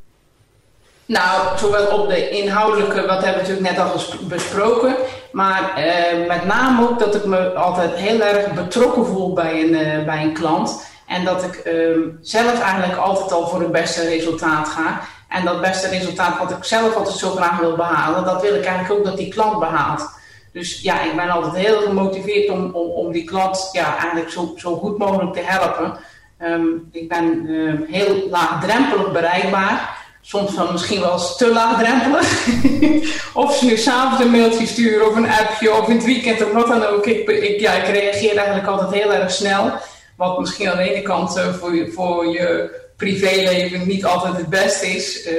[1.07, 4.95] Nou, zowel op de inhoudelijke, wat hebben we natuurlijk net al besproken.
[5.33, 9.73] Maar eh, met name ook dat ik me altijd heel erg betrokken voel bij een,
[9.73, 10.89] uh, bij een klant.
[11.07, 15.01] En dat ik uh, zelf eigenlijk altijd al voor het beste resultaat ga.
[15.31, 18.65] En dat beste resultaat wat ik zelf altijd zo graag wil behalen, dat wil ik
[18.65, 20.09] eigenlijk ook dat die klant behaalt.
[20.53, 24.55] Dus ja, ik ben altijd heel gemotiveerd om, om, om die klant ja, eigenlijk zo,
[24.57, 25.99] zo goed mogelijk te helpen.
[26.43, 29.99] Um, ik ben um, heel laagdrempelig bereikbaar.
[30.21, 32.47] Soms dan misschien wel eens te laagdrempelig.
[33.45, 36.53] of ze nu s'avonds een mailtje sturen of een appje of in het weekend of
[36.53, 37.07] wat dan ook.
[37.07, 39.73] Ik, ja, ik reageer eigenlijk altijd heel erg snel.
[40.17, 44.49] Wat misschien aan de ene kant uh, voor, je, voor je privéleven niet altijd het
[44.49, 45.27] beste is.
[45.27, 45.33] Uh,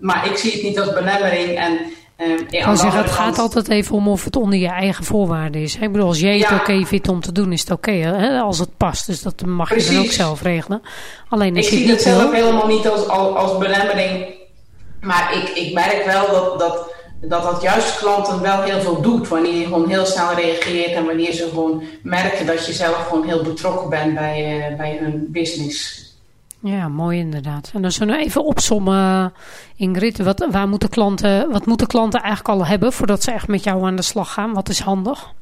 [0.00, 1.58] maar ik zie het niet als belemmering.
[1.58, 1.78] En,
[2.50, 5.76] ik kan zeggen, het gaat altijd even om of het onder je eigen voorwaarden is.
[5.76, 7.90] Ik bedoel, als jij het oké vindt om te doen, is het oké.
[7.90, 9.88] Okay, als het past, dus dat mag Precies.
[9.88, 10.82] je dan ook zelf regelen.
[11.28, 14.26] Alleen ik zie het zelf helemaal niet als, als, als belemmering.
[15.00, 19.28] Maar ik, ik merk wel dat, dat dat dat juist klanten wel heel veel doet.
[19.28, 23.26] Wanneer je gewoon heel snel reageert en wanneer ze gewoon merken dat je zelf gewoon
[23.26, 26.07] heel betrokken bent bij, uh, bij hun business.
[26.62, 27.70] Ja, mooi inderdaad.
[27.74, 29.32] En dan zullen we even opsommen,
[29.76, 30.18] Ingrid.
[30.18, 33.84] Wat, waar moeten klanten, wat moeten klanten eigenlijk al hebben voordat ze echt met jou
[33.84, 34.52] aan de slag gaan?
[34.52, 35.32] Wat is handig?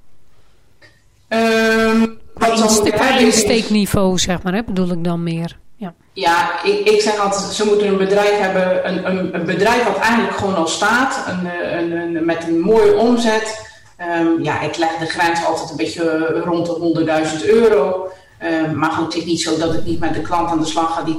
[1.29, 5.59] Um, qua insteekniveau, zeg maar, hè, bedoel ik dan meer.
[5.76, 9.85] Ja, ja ik, ik zeg altijd, ze moeten een bedrijf hebben, een, een, een bedrijf
[9.85, 11.48] wat eigenlijk gewoon al staat, een,
[11.79, 13.74] een, een met een mooie omzet.
[14.20, 18.11] Um, ja, ik leg de grens altijd een beetje rond de 100.000 euro.
[18.46, 20.66] Uh, maar goed, het is niet zo dat ik niet met de klant aan de
[20.66, 21.16] slag ga die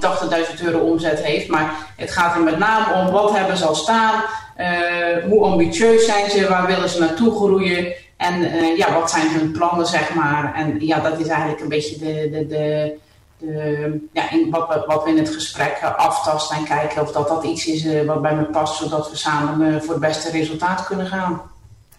[0.58, 1.48] 80.000 euro omzet heeft.
[1.48, 4.24] Maar het gaat er met name om wat hebben ze al staan,
[4.58, 4.68] uh,
[5.30, 9.52] hoe ambitieus zijn ze, waar willen ze naartoe groeien en uh, ja, wat zijn hun
[9.52, 10.54] plannen, zeg maar.
[10.56, 12.98] En ja, dat is eigenlijk een beetje de, de, de,
[13.38, 17.28] de ja, in wat, we, wat we in het gesprek aftasten en kijken of dat,
[17.28, 21.08] dat iets is wat bij me past, zodat we samen voor het beste resultaat kunnen
[21.08, 21.42] gaan.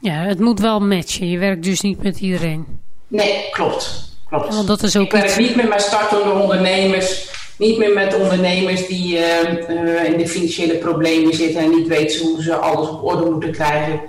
[0.01, 1.29] Ja, het moet wel matchen.
[1.29, 2.81] Je werkt dus niet met iedereen.
[3.09, 4.08] Nee, klopt.
[4.29, 4.55] Klopt.
[4.55, 7.37] Want dat is ook ik werk niet meer met startende ondernemers.
[7.59, 9.23] Niet meer met ondernemers die uh,
[9.69, 13.53] uh, in de financiële problemen zitten en niet weten hoe ze alles op orde moeten
[13.53, 14.01] krijgen.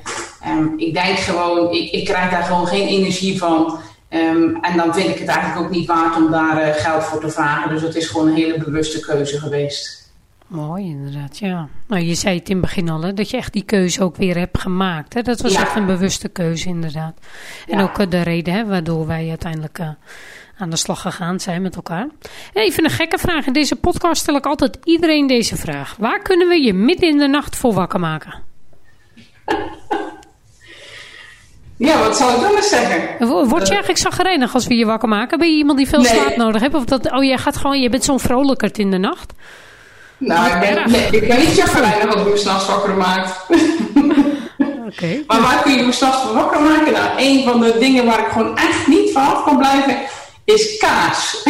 [0.47, 3.79] Um, ik denk gewoon, ik, ik krijg daar gewoon geen energie van.
[4.09, 7.19] Um, en dan vind ik het eigenlijk ook niet waard om daar uh, geld voor
[7.19, 7.69] te vragen.
[7.69, 9.98] Dus dat is gewoon een hele bewuste keuze geweest.
[10.49, 11.67] Mooi, inderdaad, ja.
[11.87, 14.15] Nou, je zei het in het begin al, hè, dat je echt die keuze ook
[14.15, 15.13] weer hebt gemaakt.
[15.13, 15.21] Hè?
[15.21, 17.19] Dat was echt een bewuste keuze, inderdaad.
[17.67, 19.89] En ook uh, de reden hè, waardoor wij uiteindelijk uh,
[20.57, 22.07] aan de slag gegaan zijn met elkaar.
[22.53, 23.45] Even een gekke vraag.
[23.45, 25.95] In deze podcast stel ik altijd iedereen deze vraag.
[25.97, 28.33] Waar kunnen we je midden in de nacht voor wakker maken?
[31.77, 33.27] Ja, wat zal ik dan eens zeggen?
[33.27, 35.37] Word je eigenlijk zagrijnig als we je wakker maken?
[35.37, 36.11] Ben je iemand die veel nee.
[36.11, 36.73] slaap nodig heeft?
[36.73, 39.33] Of dat, oh, jij gaat gewoon, je bent zo'n vrolijkert in de nacht?
[40.19, 43.35] Nou, ik ben, nee, ik ben niet chagrijnig als ik me s'nachts wakker maakt.
[44.89, 45.23] Okay.
[45.27, 46.93] maar waar kun je me s'nachts wakker maken?
[46.93, 49.97] Nou, een van de dingen waar ik gewoon echt niet vanaf kan blijven,
[50.43, 51.43] is kaas.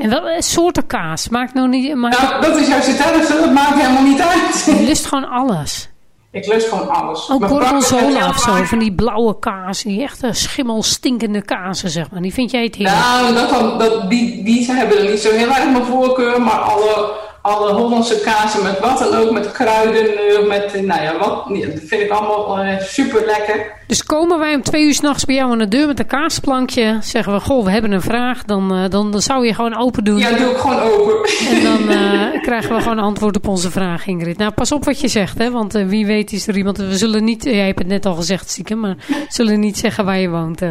[0.00, 1.28] en welke soorten kaas?
[1.28, 1.94] Maakt nou niet...
[1.94, 2.10] Maar...
[2.10, 3.34] Nou, dat is juist het ergste.
[3.34, 4.64] Dat maakt helemaal niet uit.
[4.66, 5.88] Je lust gewoon alles.
[6.32, 7.30] Ik lust gewoon alles.
[7.30, 9.82] Ook gorgonzola of zo, van die blauwe kaas.
[9.82, 12.22] Die echte schimmelstinkende kazen, zeg maar.
[12.22, 12.98] Die vind jij het heerlijk?
[12.98, 16.42] Nou, dat, dat, die, die hebben er niet zo heel erg mijn voorkeur.
[16.42, 21.02] Maar alle alle Hollandse kazen met wat dan ook, met kruiden, eh, met, eh, nou
[21.02, 23.78] ja, wat, dat vind ik allemaal uh, super lekker.
[23.86, 26.98] Dus komen wij om twee uur s'nachts bij jou aan de deur met een kaasplankje,
[27.00, 30.04] zeggen we, goh, we hebben een vraag, dan, uh, dan, dan zou je gewoon open
[30.04, 30.18] doen.
[30.18, 31.30] Ja, doe ik gewoon open.
[31.48, 34.38] En dan uh, krijgen we gewoon antwoord op onze vraag, Ingrid.
[34.38, 37.24] Nou, pas op wat je zegt, hè, want wie weet is er iemand, we zullen
[37.24, 38.96] niet, jij hebt het net al gezegd, stiekem, maar
[39.28, 40.60] zullen niet zeggen waar je woont.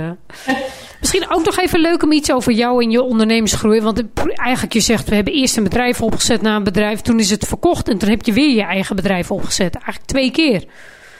[1.00, 3.82] Misschien ook nog even leuk om iets over jou en je ondernemersgroei.
[3.82, 4.04] Want
[4.36, 7.02] eigenlijk je zegt, we hebben eerst een bedrijf opgezet na een bedrijf.
[7.02, 9.74] Toen is het verkocht en toen heb je weer je eigen bedrijf opgezet.
[9.74, 10.64] Eigenlijk twee keer.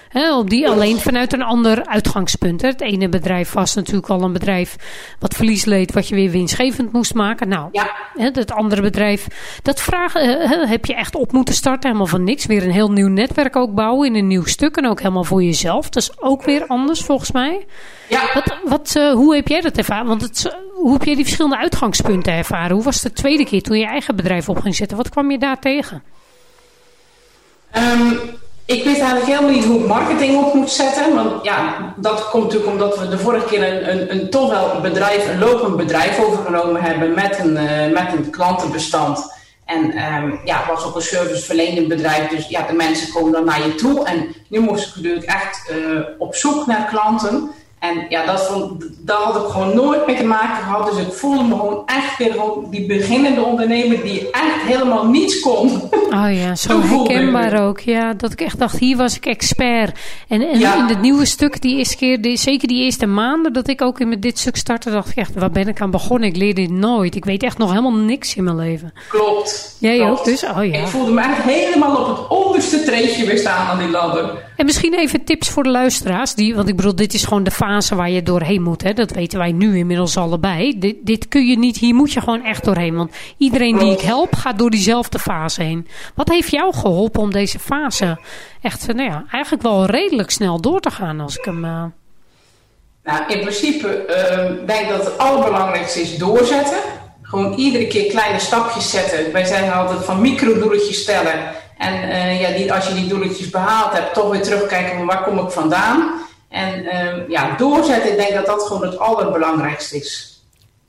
[0.10, 2.62] He, op die alleen vanuit een ander uitgangspunt.
[2.62, 4.76] Het ene bedrijf was natuurlijk al een bedrijf
[5.20, 7.48] wat verlies leed, wat je weer winstgevend moest maken.
[7.48, 7.92] Nou, ja.
[8.16, 9.28] het andere bedrijf,
[9.62, 10.14] dat vraag,
[10.70, 12.46] heb je echt op moeten starten, helemaal van niks.
[12.46, 15.44] Weer een heel nieuw netwerk ook bouwen in een nieuw stuk en ook helemaal voor
[15.44, 15.90] jezelf.
[15.90, 17.66] Dat is ook weer anders volgens mij.
[18.10, 18.22] Ja.
[18.34, 20.08] Wat, wat, uh, hoe heb jij dat ervaren?
[20.08, 22.76] Want het, hoe heb jij die verschillende uitgangspunten ervaren?
[22.76, 24.98] Hoe was het de tweede keer toen je eigen bedrijf op ging zetten?
[24.98, 26.04] Wat kwam je daar tegen?
[27.76, 28.20] Um,
[28.76, 31.16] ik weet eigenlijk helemaal niet hoe ik marketing op moet zetten.
[31.16, 34.82] Want ja, dat komt natuurlijk omdat we de vorige keer een, een, een toch wel
[34.82, 39.38] bedrijf, een lopend bedrijf overgenomen hebben met een, uh, met een klantenbestand.
[39.66, 43.46] En um, ja, het was ook een serviceverlenend bedrijf, dus ja, de mensen komen dan
[43.46, 44.06] naar je toe.
[44.06, 47.52] En nu moest ik natuurlijk echt uh, op zoek naar klanten.
[47.80, 48.48] En ja, dat
[49.06, 50.92] had ik gewoon nooit mee te maken gehad.
[50.92, 52.36] Dus ik voelde me gewoon echt weer
[52.70, 55.82] die beginnende ondernemer die echt helemaal niets kon.
[55.92, 57.80] Oh ja, zo, herkenbaar ook.
[57.80, 60.00] Ja, dat ik echt dacht, hier was ik expert.
[60.28, 63.68] En, en in het nieuwe stuk, die eerste keer, die, zeker die eerste maanden dat
[63.68, 66.30] ik ook in met dit stuk startte, dacht ik echt, waar ben ik aan begonnen?
[66.30, 67.16] Ik leer dit nooit.
[67.16, 68.94] Ik weet echt nog helemaal niks in mijn leven.
[69.10, 69.76] Klopt.
[69.80, 70.20] Jij klopt.
[70.20, 70.44] ook dus?
[70.44, 70.80] Oh ja.
[70.80, 74.48] Ik voelde me echt helemaal op het onderste treedje weer staan aan die ladder.
[74.56, 76.34] En misschien even tips voor de luisteraars.
[76.34, 78.84] Die, want ik bedoel, dit is gewoon de fase waar je doorheen moet.
[78.84, 78.94] Hè?
[78.94, 80.80] Dat weten wij nu inmiddels allebei.
[80.80, 82.96] Dit, dit kun je niet, hier moet je gewoon echt doorheen.
[82.96, 85.88] Want iedereen die ik help, gaat door diezelfde fase heen.
[86.16, 88.20] Wat heeft jou geholpen om deze fase
[88.62, 91.66] echt, nou ja, eigenlijk wel redelijk snel door te gaan als ik hem...
[91.66, 91.84] Uh...
[93.04, 96.78] Nou, in principe uh, denk ik dat het allerbelangrijkste is doorzetten.
[97.22, 99.32] Gewoon iedere keer kleine stapjes zetten.
[99.32, 101.34] Wij zeggen altijd van microdoeletjes stellen.
[101.78, 105.24] En uh, ja, die, als je die doeletjes behaald hebt, toch weer terugkijken van waar
[105.24, 106.28] kom ik vandaan.
[106.50, 110.30] En uh, ja, doorzetten, ik denk dat dat gewoon het allerbelangrijkste is.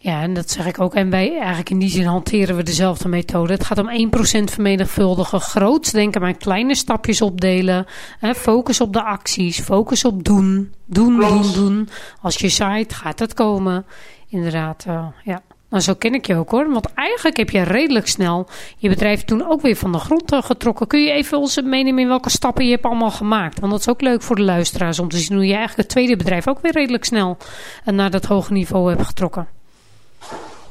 [0.03, 0.95] Ja, en dat zeg ik ook.
[0.95, 3.53] En wij eigenlijk in die zin hanteren we dezelfde methode.
[3.53, 5.41] Het gaat om 1% vermenigvuldigen.
[5.41, 7.87] Groots denken, maar kleine stapjes opdelen.
[8.19, 9.61] Hè, focus op de acties.
[9.61, 10.75] Focus op doen.
[10.85, 11.33] Doen, Klopt.
[11.33, 11.89] doen, doen.
[12.23, 13.87] Als je zaait, gaat het komen.
[14.29, 15.43] Inderdaad, uh, ja.
[15.71, 16.73] Nou, zo ken ik je ook hoor.
[16.73, 20.87] Want eigenlijk heb je redelijk snel je bedrijf toen ook weer van de grond getrokken.
[20.87, 23.61] Kun je even ons meenemen in welke stappen je hebt allemaal gemaakt?
[23.61, 25.89] Want dat is ook leuk voor de luisteraars om te zien hoe je eigenlijk het
[25.89, 27.37] tweede bedrijf ook weer redelijk snel
[27.85, 29.49] naar dat hoge niveau hebt getrokken.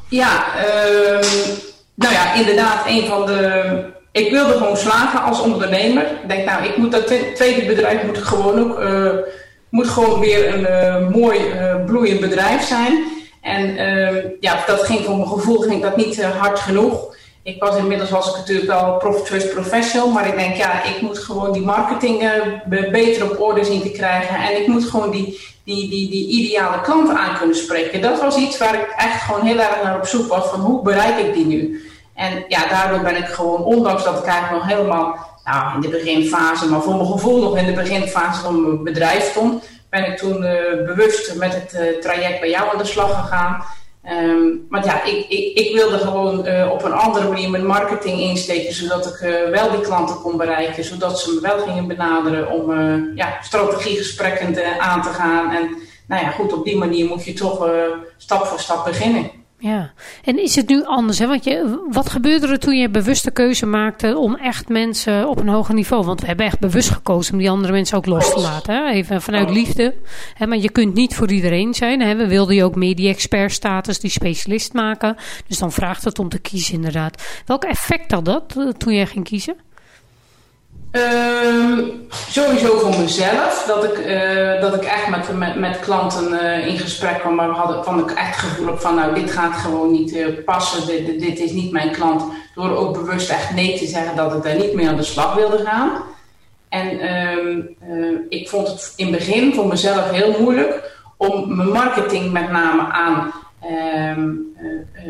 [0.09, 1.21] Ja, uh,
[1.93, 3.97] nou ja, inderdaad, een van de.
[4.12, 6.03] Ik wilde gewoon slagen als ondernemer.
[6.03, 8.79] Ik denk, nou, ik moet dat tweede bedrijf moet gewoon ook.
[8.79, 9.13] Uh,
[9.69, 13.17] moet gewoon weer een mooi uh, bloeiend bedrijf zijn.
[13.41, 17.17] En uh, ja, dat ging voor mijn gevoel ging dat niet uh, hard genoeg.
[17.43, 21.02] Ik was inmiddels was ik natuurlijk wel prof, first professional, maar ik denk ja, ik
[21.02, 22.30] moet gewoon die marketing uh,
[22.91, 24.36] beter op orde zien te krijgen.
[24.36, 28.02] En ik moet gewoon die, die, die, die ideale klant aan kunnen spreken.
[28.02, 30.82] Dat was iets waar ik echt gewoon heel erg naar op zoek was van hoe
[30.82, 31.84] bereik ik die nu.
[32.15, 35.88] En ja, daardoor ben ik gewoon, ondanks dat ik eigenlijk nog helemaal nou, in de
[35.88, 40.17] beginfase, maar voor mijn gevoel nog in de beginfase van mijn bedrijf stond, ben ik
[40.17, 43.63] toen uh, bewust met het uh, traject bij jou aan de slag gegaan.
[44.12, 48.19] Um, maar ja, ik, ik, ik wilde gewoon uh, op een andere manier mijn marketing
[48.19, 52.71] insteken, zodat ik wel die klanten kon bereiken, zodat ze me wel gingen benaderen om
[53.15, 55.52] ja, strategiegesprekken aan te gaan.
[55.52, 55.75] En
[56.08, 57.69] nou ja, goed, op die manier moet je toch
[58.17, 59.38] stap voor stap beginnen.
[59.61, 59.93] Ja,
[60.23, 61.19] en is het nu anders?
[61.19, 61.27] Hè?
[61.27, 65.47] Want je, wat gebeurde er toen je bewuste keuze maakte om echt mensen op een
[65.47, 66.05] hoger niveau?
[66.05, 68.75] Want we hebben echt bewust gekozen om die andere mensen ook los te laten.
[68.75, 68.89] Hè?
[68.91, 69.95] Even vanuit liefde.
[70.33, 70.47] Hè?
[70.47, 72.01] Maar je kunt niet voor iedereen zijn.
[72.01, 72.15] Hè?
[72.15, 75.15] We wilden je ook media-expert status, die specialist maken.
[75.47, 77.41] Dus dan vraagt het om te kiezen inderdaad.
[77.45, 79.55] Welk effect had dat eh, toen jij ging kiezen?
[80.91, 86.67] Um, sowieso voor mezelf, dat ik, uh, dat ik echt met, met, met klanten uh,
[86.67, 89.91] in gesprek kwam, maar hadden, van ik echt gevoel op van nou dit gaat gewoon
[89.91, 92.23] niet uh, passen, dit, dit, is niet mijn klant.
[92.56, 95.34] Door ook bewust echt nee te zeggen dat ik daar niet mee aan de slag
[95.34, 95.91] wilde gaan.
[96.69, 97.75] En um,
[98.30, 102.82] ik vond het in het begin voor mezelf heel moeilijk om mijn marketing met name
[102.82, 103.34] aan
[104.17, 104.56] um,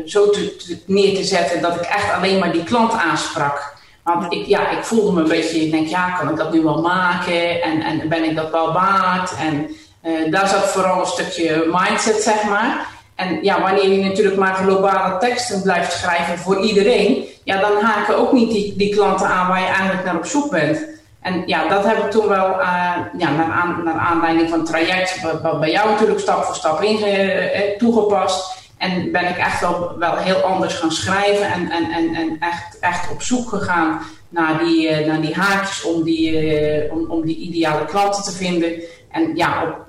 [0.06, 3.78] zo te, neer te zetten dat ik echt alleen maar die klant aansprak.
[4.18, 6.62] Want ik, ja, ik voelde me een beetje, ik denk, ja, kan ik dat nu
[6.62, 7.62] wel maken?
[7.62, 9.32] En, en ben ik dat wel waard?
[9.36, 9.70] En
[10.04, 12.86] uh, daar zat vooral een stukje mindset, zeg maar.
[13.14, 18.16] En ja, wanneer je natuurlijk maar globale teksten blijft schrijven voor iedereen, ja, dan haken
[18.16, 20.98] ook niet die, die klanten aan waar je eigenlijk naar op zoek bent.
[21.20, 24.68] En ja, dat heb ik toen wel, uh, ja, naar, aan, naar aanleiding van het
[24.68, 25.20] traject,
[25.60, 28.59] bij jou natuurlijk stap voor stap in uh, toegepast.
[28.80, 32.78] En ben ik echt wel, wel heel anders gaan schrijven en, en, en, en echt,
[32.78, 36.52] echt op zoek gegaan naar die, uh, naar die haakjes om die,
[36.84, 38.72] uh, om, om die ideale klanten te vinden.
[39.10, 39.86] En ja, op,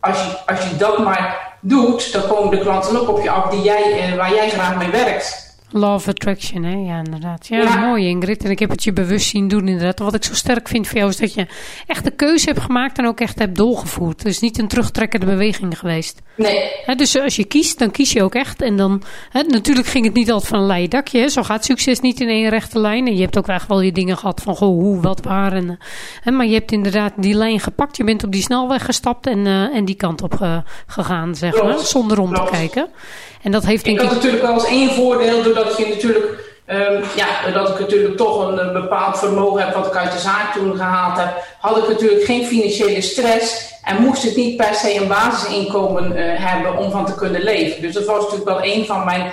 [0.00, 3.50] als, je, als je dat maar doet, dan komen de klanten ook op je af
[3.50, 5.43] die jij, uh, waar jij graag mee werkt.
[5.76, 6.76] Law of Attraction, hè?
[6.76, 7.46] Ja, inderdaad.
[7.46, 8.44] Ja, ja, mooi Ingrid.
[8.44, 9.98] En ik heb het je bewust zien doen inderdaad.
[9.98, 11.46] Wat ik zo sterk vind voor jou is dat je
[11.86, 14.22] echt de keuze hebt gemaakt en ook echt hebt doorgevoerd.
[14.22, 16.22] Dus niet een terugtrekkende beweging geweest.
[16.36, 16.70] Nee.
[16.84, 18.62] Hè, dus als je kiest, dan kies je ook echt.
[18.62, 19.02] En dan,
[19.48, 21.20] natuurlijk ging het niet altijd van een leien dakje.
[21.20, 21.28] Hè.
[21.28, 23.06] Zo gaat succes niet in één rechte lijn.
[23.06, 25.52] En je hebt ook echt wel je dingen gehad van goh, hoe, wat, waar.
[25.52, 25.78] En,
[26.20, 27.96] hè, maar je hebt inderdaad die lijn gepakt.
[27.96, 30.56] Je bent op die snelweg gestapt en, uh, en die kant op uh,
[30.86, 31.78] gegaan, zeg maar.
[31.78, 32.88] Zonder om te kijken.
[33.44, 34.06] En dat heeft denk ik...
[34.06, 36.52] had natuurlijk wel eens één voordeel, doordat je natuurlijk...
[36.68, 40.18] Um, ja, dat ik natuurlijk toch een, een, bepaald vermogen heb wat ik uit de
[40.18, 44.74] zaak toen gehaald heb, had ik natuurlijk geen financiële stress en moest ik niet per
[44.74, 47.82] se een basisinkomen uh, hebben om van te kunnen leven.
[47.82, 49.32] Dus dat was natuurlijk wel een van mijn,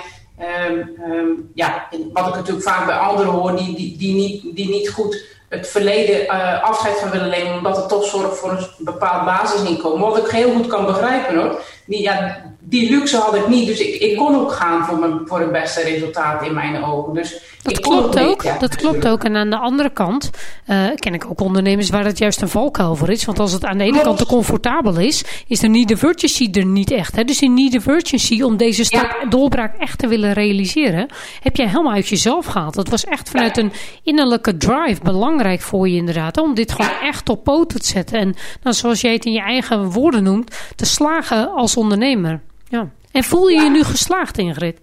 [0.70, 4.68] um, um, ja, wat ik natuurlijk vaak bij anderen hoor, die, die, die, niet, die
[4.68, 8.66] niet goed het verleden uh, afscheid van willen nemen, omdat het toch zorgt voor een
[8.78, 10.08] bepaald basisinkomen.
[10.08, 11.60] Wat ik heel goed kan begrijpen hoor.
[11.86, 15.20] Die, ja, die luxe had ik niet, dus ik, ik kon ook gaan voor, mijn,
[15.24, 17.14] voor het beste resultaat in mijn ogen.
[17.14, 19.24] Dus dat klopt ook, ook ja, dat klopt ook.
[19.24, 20.30] En aan de andere kant
[20.66, 23.24] uh, ken ik ook ondernemers waar het juist een valkuil voor is.
[23.24, 26.48] Want als het aan de ene kant te comfortabel is, is de need of urgency
[26.52, 27.16] er niet echt.
[27.16, 27.24] Hè?
[27.24, 29.28] Dus in need of urgency om deze stap ja.
[29.28, 31.08] doorbraak echt te willen realiseren,
[31.40, 32.74] heb jij helemaal uit jezelf gehaald.
[32.74, 33.62] Dat was echt vanuit ja.
[33.62, 33.72] een
[34.02, 36.38] innerlijke drive belangrijk voor je inderdaad.
[36.38, 38.18] Om dit gewoon echt op poten te zetten.
[38.18, 42.40] En nou, zoals jij het in je eigen woorden noemt, te slagen als ondernemer.
[42.72, 42.88] Ja.
[43.10, 44.76] En voel je je nu geslaagd, Ingrid?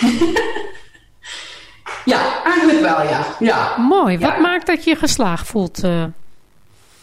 [2.12, 3.26] ja, eigenlijk wel, ja.
[3.38, 3.76] ja.
[3.76, 4.18] Mooi.
[4.18, 5.84] Wat maakt dat je je geslaagd voelt?
[5.84, 6.04] Uh...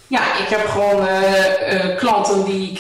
[0.08, 2.78] Ja, ik heb gewoon uh, uh, klanten die ik,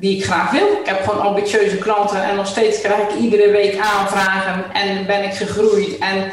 [0.00, 0.66] die ik graag wil.
[0.66, 5.24] Ik heb gewoon ambitieuze klanten en nog steeds krijg ik iedere week aanvragen en ben
[5.24, 6.32] ik gegroeid en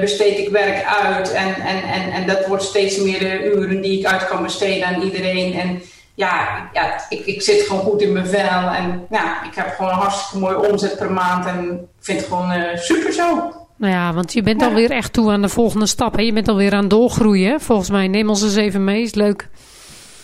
[0.00, 3.98] besteed ik werk uit en, en, en, en dat wordt steeds meer de uren die
[3.98, 5.54] ik uit kan besteden aan iedereen.
[5.54, 5.82] En
[6.16, 8.68] ja, ja ik, ik zit gewoon goed in mijn vel.
[8.70, 11.46] En ja, ik heb gewoon een hartstikke mooie omzet per maand.
[11.46, 13.52] En ik vind het gewoon uh, super zo.
[13.76, 14.66] Nou ja, want je bent ja.
[14.66, 16.16] alweer echt toe aan de volgende stap.
[16.16, 16.22] Hè?
[16.22, 17.60] Je bent alweer aan doorgroeien.
[17.60, 19.02] Volgens mij, neem ons eens even mee.
[19.02, 19.48] Is leuk.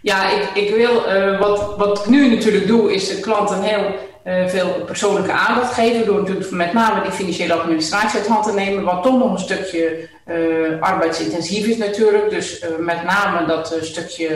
[0.01, 3.95] ja, ik, ik wil, uh, wat, wat ik nu natuurlijk doe, is de klanten heel
[4.27, 6.07] uh, veel persoonlijke aandacht geven.
[6.07, 8.85] Door natuurlijk met name die financiële administratie uit hand te nemen.
[8.85, 12.31] Wat toch nog een stukje uh, arbeidsintensief is natuurlijk.
[12.31, 14.29] Dus uh, met name dat stukje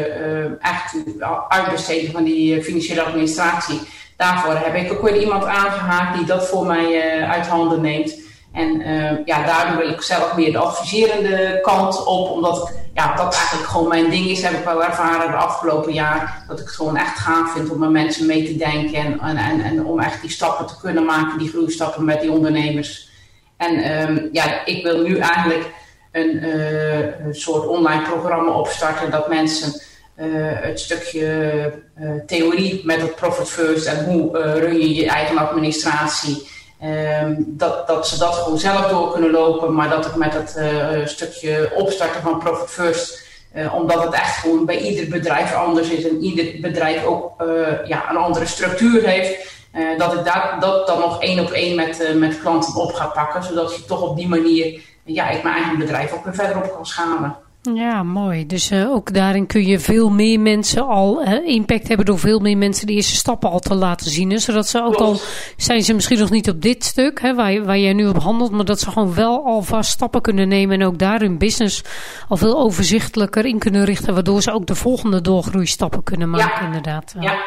[0.60, 0.94] echt
[1.48, 3.80] uitbesteden van die financiële administratie.
[4.16, 8.24] Daarvoor heb ik ook weer iemand aangehaakt die dat voor mij uit handen neemt.
[8.56, 13.34] En uh, ja, daardoor wil ik zelf meer de adviserende kant op, omdat ja, dat
[13.34, 16.44] eigenlijk gewoon mijn ding is, heb ik wel ervaren de afgelopen jaar.
[16.48, 19.60] Dat ik het gewoon echt gaaf vind om met mensen mee te denken en, en,
[19.60, 23.08] en, om echt die stappen te kunnen maken, die groeistappen met die ondernemers.
[23.56, 25.70] En um, ja, ik wil nu eigenlijk
[26.12, 29.80] een, uh, een soort online programma opstarten dat mensen
[30.16, 31.72] uh, het stukje
[32.26, 36.54] theorie met het Profit First en hoe run je je eigen administratie
[36.84, 40.56] Um, dat, dat ze dat gewoon zelf door kunnen lopen, maar dat ik met het
[40.58, 43.22] uh, stukje opstarten van Profit First,
[43.54, 47.86] uh, omdat het echt gewoon bij ieder bedrijf anders is en ieder bedrijf ook uh,
[47.86, 49.54] ja, een andere structuur heeft,
[49.98, 53.42] dat ik daar, dat dan nog één op één met, met klanten op ga pakken,
[53.42, 56.72] zodat je toch op die manier ja, ik mijn eigen bedrijf ook weer verder op
[56.74, 57.36] kan schalen.
[57.74, 58.46] Ja, mooi.
[58.46, 62.38] Dus uh, ook daarin kun je veel meer mensen al uh, impact hebben door veel
[62.38, 64.30] meer mensen de eerste stappen al te laten zien.
[64.30, 64.38] Hè?
[64.38, 65.20] Zodat ze ook al,
[65.56, 68.50] zijn ze misschien nog niet op dit stuk hè, waar, waar jij nu op handelt,
[68.50, 71.82] maar dat ze gewoon wel alvast stappen kunnen nemen en ook daar hun business
[72.28, 76.66] al veel overzichtelijker in kunnen richten, waardoor ze ook de volgende doorgroeistappen kunnen maken, ja.
[76.66, 77.14] inderdaad.
[77.20, 77.38] Ja.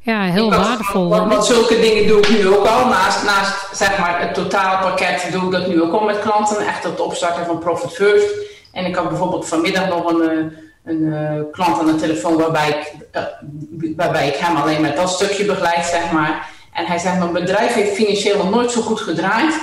[0.00, 1.08] Ja, heel waardevol.
[1.08, 2.86] Want, want, zulke dingen doe ik nu ook al.
[2.88, 6.66] Naast, naast zeg maar, het totaalpakket doe ik dat nu ook al met klanten.
[6.66, 8.55] Echt het opstarten van Profit First.
[8.76, 10.52] En ik had bijvoorbeeld vanmiddag nog een,
[10.84, 12.94] een, een klant aan de telefoon waarbij ik,
[13.96, 16.48] waarbij ik hem alleen met dat stukje begeleid, zeg maar.
[16.72, 19.54] En hij zegt, mijn bedrijf heeft financieel nog nooit zo goed gedraaid.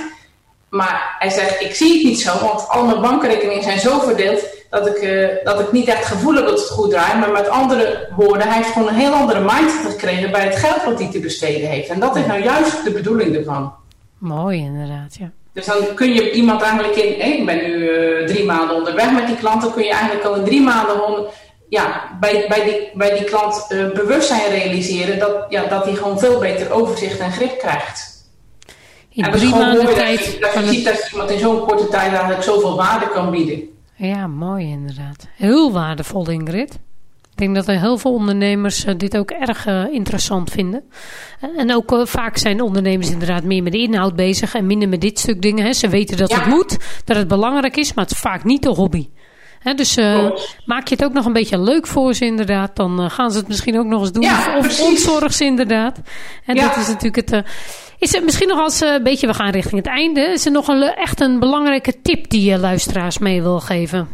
[0.68, 4.46] Maar hij zegt, ik zie het niet zo, want al mijn bankrekeningen zijn zo verdeeld
[4.70, 7.20] dat ik, uh, dat ik niet echt gevoel heb dat het goed draait.
[7.20, 10.84] Maar met andere woorden, hij heeft gewoon een heel andere mindset gekregen bij het geld
[10.84, 11.88] wat hij te besteden heeft.
[11.88, 13.74] En dat is nou juist de bedoeling ervan.
[14.18, 15.30] Mooi, inderdaad, ja.
[15.54, 19.12] Dus dan kun je iemand eigenlijk in, hey, ik ben nu uh, drie maanden onderweg
[19.12, 21.26] met die klant, dan kun je eigenlijk al in drie maanden
[21.68, 26.18] ja, bij, bij, die, bij die klant uh, bewustzijn realiseren dat, ja, dat hij gewoon
[26.18, 28.12] veel beter overzicht en grip krijgt.
[29.10, 30.18] In drie maanden tijd.
[30.18, 33.30] Dat je, dat je ziet dat iemand in zo'n korte tijd eigenlijk zoveel waarde kan
[33.30, 33.68] bieden.
[33.94, 35.28] Ja, mooi inderdaad.
[35.36, 36.78] Heel waardevol, Ingrid.
[37.34, 40.84] Ik denk dat er heel veel ondernemers uh, dit ook erg uh, interessant vinden.
[41.56, 45.18] En ook vaak zijn ondernemers inderdaad meer met de inhoud bezig en minder met dit
[45.18, 45.64] stuk dingen.
[45.64, 45.72] Hè.
[45.72, 46.38] Ze weten dat ja.
[46.38, 49.08] het moet, dat het belangrijk is, maar het is vaak niet de hobby.
[49.76, 49.96] Dus
[50.64, 52.76] maak je het ook nog een beetje leuk voor ze inderdaad.
[52.76, 54.22] Dan gaan ze het misschien ook nog eens doen.
[54.22, 56.00] Ja, of ontzorg ze inderdaad.
[56.46, 56.68] En ja.
[56.68, 57.44] dat is natuurlijk het...
[57.98, 60.20] is er misschien nog als een beetje, we gaan richting het einde.
[60.20, 64.08] Is er nog een, echt een belangrijke tip die je luisteraars mee wil geven?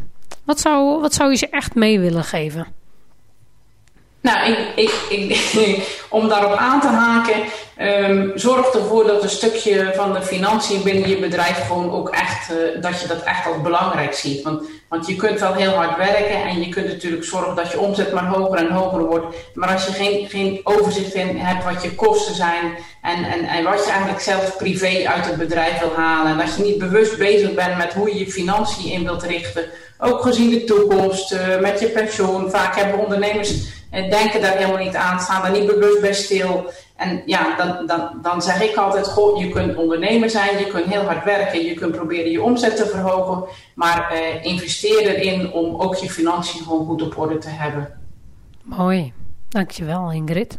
[0.44, 2.79] Wat zou, wat zou je ze echt mee willen geven?
[4.22, 7.34] Nou, ik, ik, ik, om daarop aan te haken,
[7.80, 12.50] um, zorg ervoor dat een stukje van de financiën binnen je bedrijf gewoon ook echt,
[12.50, 14.42] uh, dat je dat echt als belangrijk ziet.
[14.42, 17.80] Want, want je kunt wel heel hard werken en je kunt natuurlijk zorgen dat je
[17.80, 19.36] omzet maar hoger en hoger wordt.
[19.54, 23.64] Maar als je geen, geen overzicht in hebt wat je kosten zijn en, en, en
[23.64, 26.32] wat je eigenlijk zelf privé uit het bedrijf wil halen.
[26.32, 29.64] En als je niet bewust bezig bent met hoe je je financiën in wilt richten,
[30.00, 32.50] ook gezien de toekomst, uh, met je pensioen.
[32.50, 36.70] Vaak hebben ondernemers denken daar helemaal niet aan, staan daar niet bewust bij stil.
[36.96, 40.84] En ja, dan, dan, dan zeg ik altijd, goh, je kunt ondernemer zijn, je kunt
[40.84, 43.44] heel hard werken, je kunt proberen je omzet te verhogen,
[43.74, 47.98] maar eh, investeer erin om ook je financiën gewoon goed op orde te hebben.
[48.62, 49.12] Mooi,
[49.48, 50.58] dankjewel Ingrid.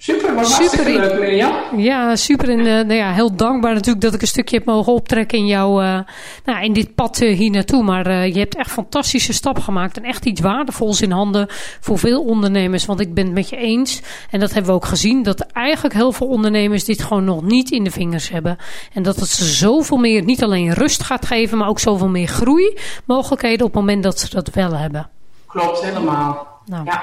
[0.04, 1.80] Super, wat super leuk Mirjam.
[1.80, 4.92] Ja, super en uh, nou ja, heel dankbaar natuurlijk dat ik een stukje heb mogen
[4.92, 5.98] optrekken in jou, uh,
[6.44, 7.82] nou, in dit pad uh, hier naartoe.
[7.82, 11.46] Maar je hebt echt fantastische stap gemaakt en echt iets waardevols in handen
[11.80, 12.86] voor veel ondernemers.
[12.86, 15.94] Want ik ben het met je eens en dat hebben we ook gezien, dat eigenlijk
[15.94, 18.56] heel veel ondernemers dit gewoon nog niet in de vingers hebben.
[18.92, 22.28] En dat het ze zoveel meer, niet alleen rust gaat geven, maar ook zoveel meer
[22.28, 25.08] groeimogelijkheden op het moment dat ze dat wel hebben.
[25.46, 26.46] Klopt, helemaal.
[26.66, 26.84] Nou.
[26.84, 27.02] Ja.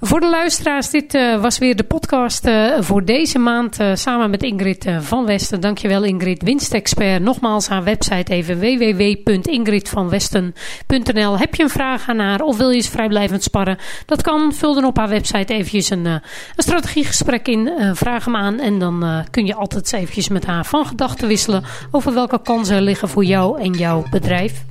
[0.00, 4.30] Voor de luisteraars, dit uh, was weer de podcast uh, voor deze maand uh, samen
[4.30, 5.60] met Ingrid van Westen.
[5.60, 7.22] Dankjewel Ingrid, winstexpert.
[7.22, 12.88] Nogmaals haar website even www.ingridvanwesten.nl Heb je een vraag aan haar of wil je eens
[12.88, 13.78] vrijblijvend sparren?
[14.06, 16.22] Dat kan, vul dan op haar website eventjes een, een
[16.56, 17.70] strategiegesprek in.
[17.92, 22.14] vraag hem aan en dan kun je altijd eventjes met haar van gedachten wisselen over
[22.14, 24.64] welke kansen er liggen voor jou en jouw bedrijf.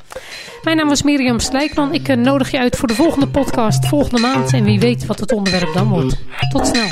[0.63, 1.93] Mijn naam is Mirjam Slijkman.
[1.93, 4.53] Ik nodig je uit voor de volgende podcast volgende maand.
[4.53, 6.17] En wie weet wat het onderwerp dan wordt.
[6.49, 6.87] Tot snel.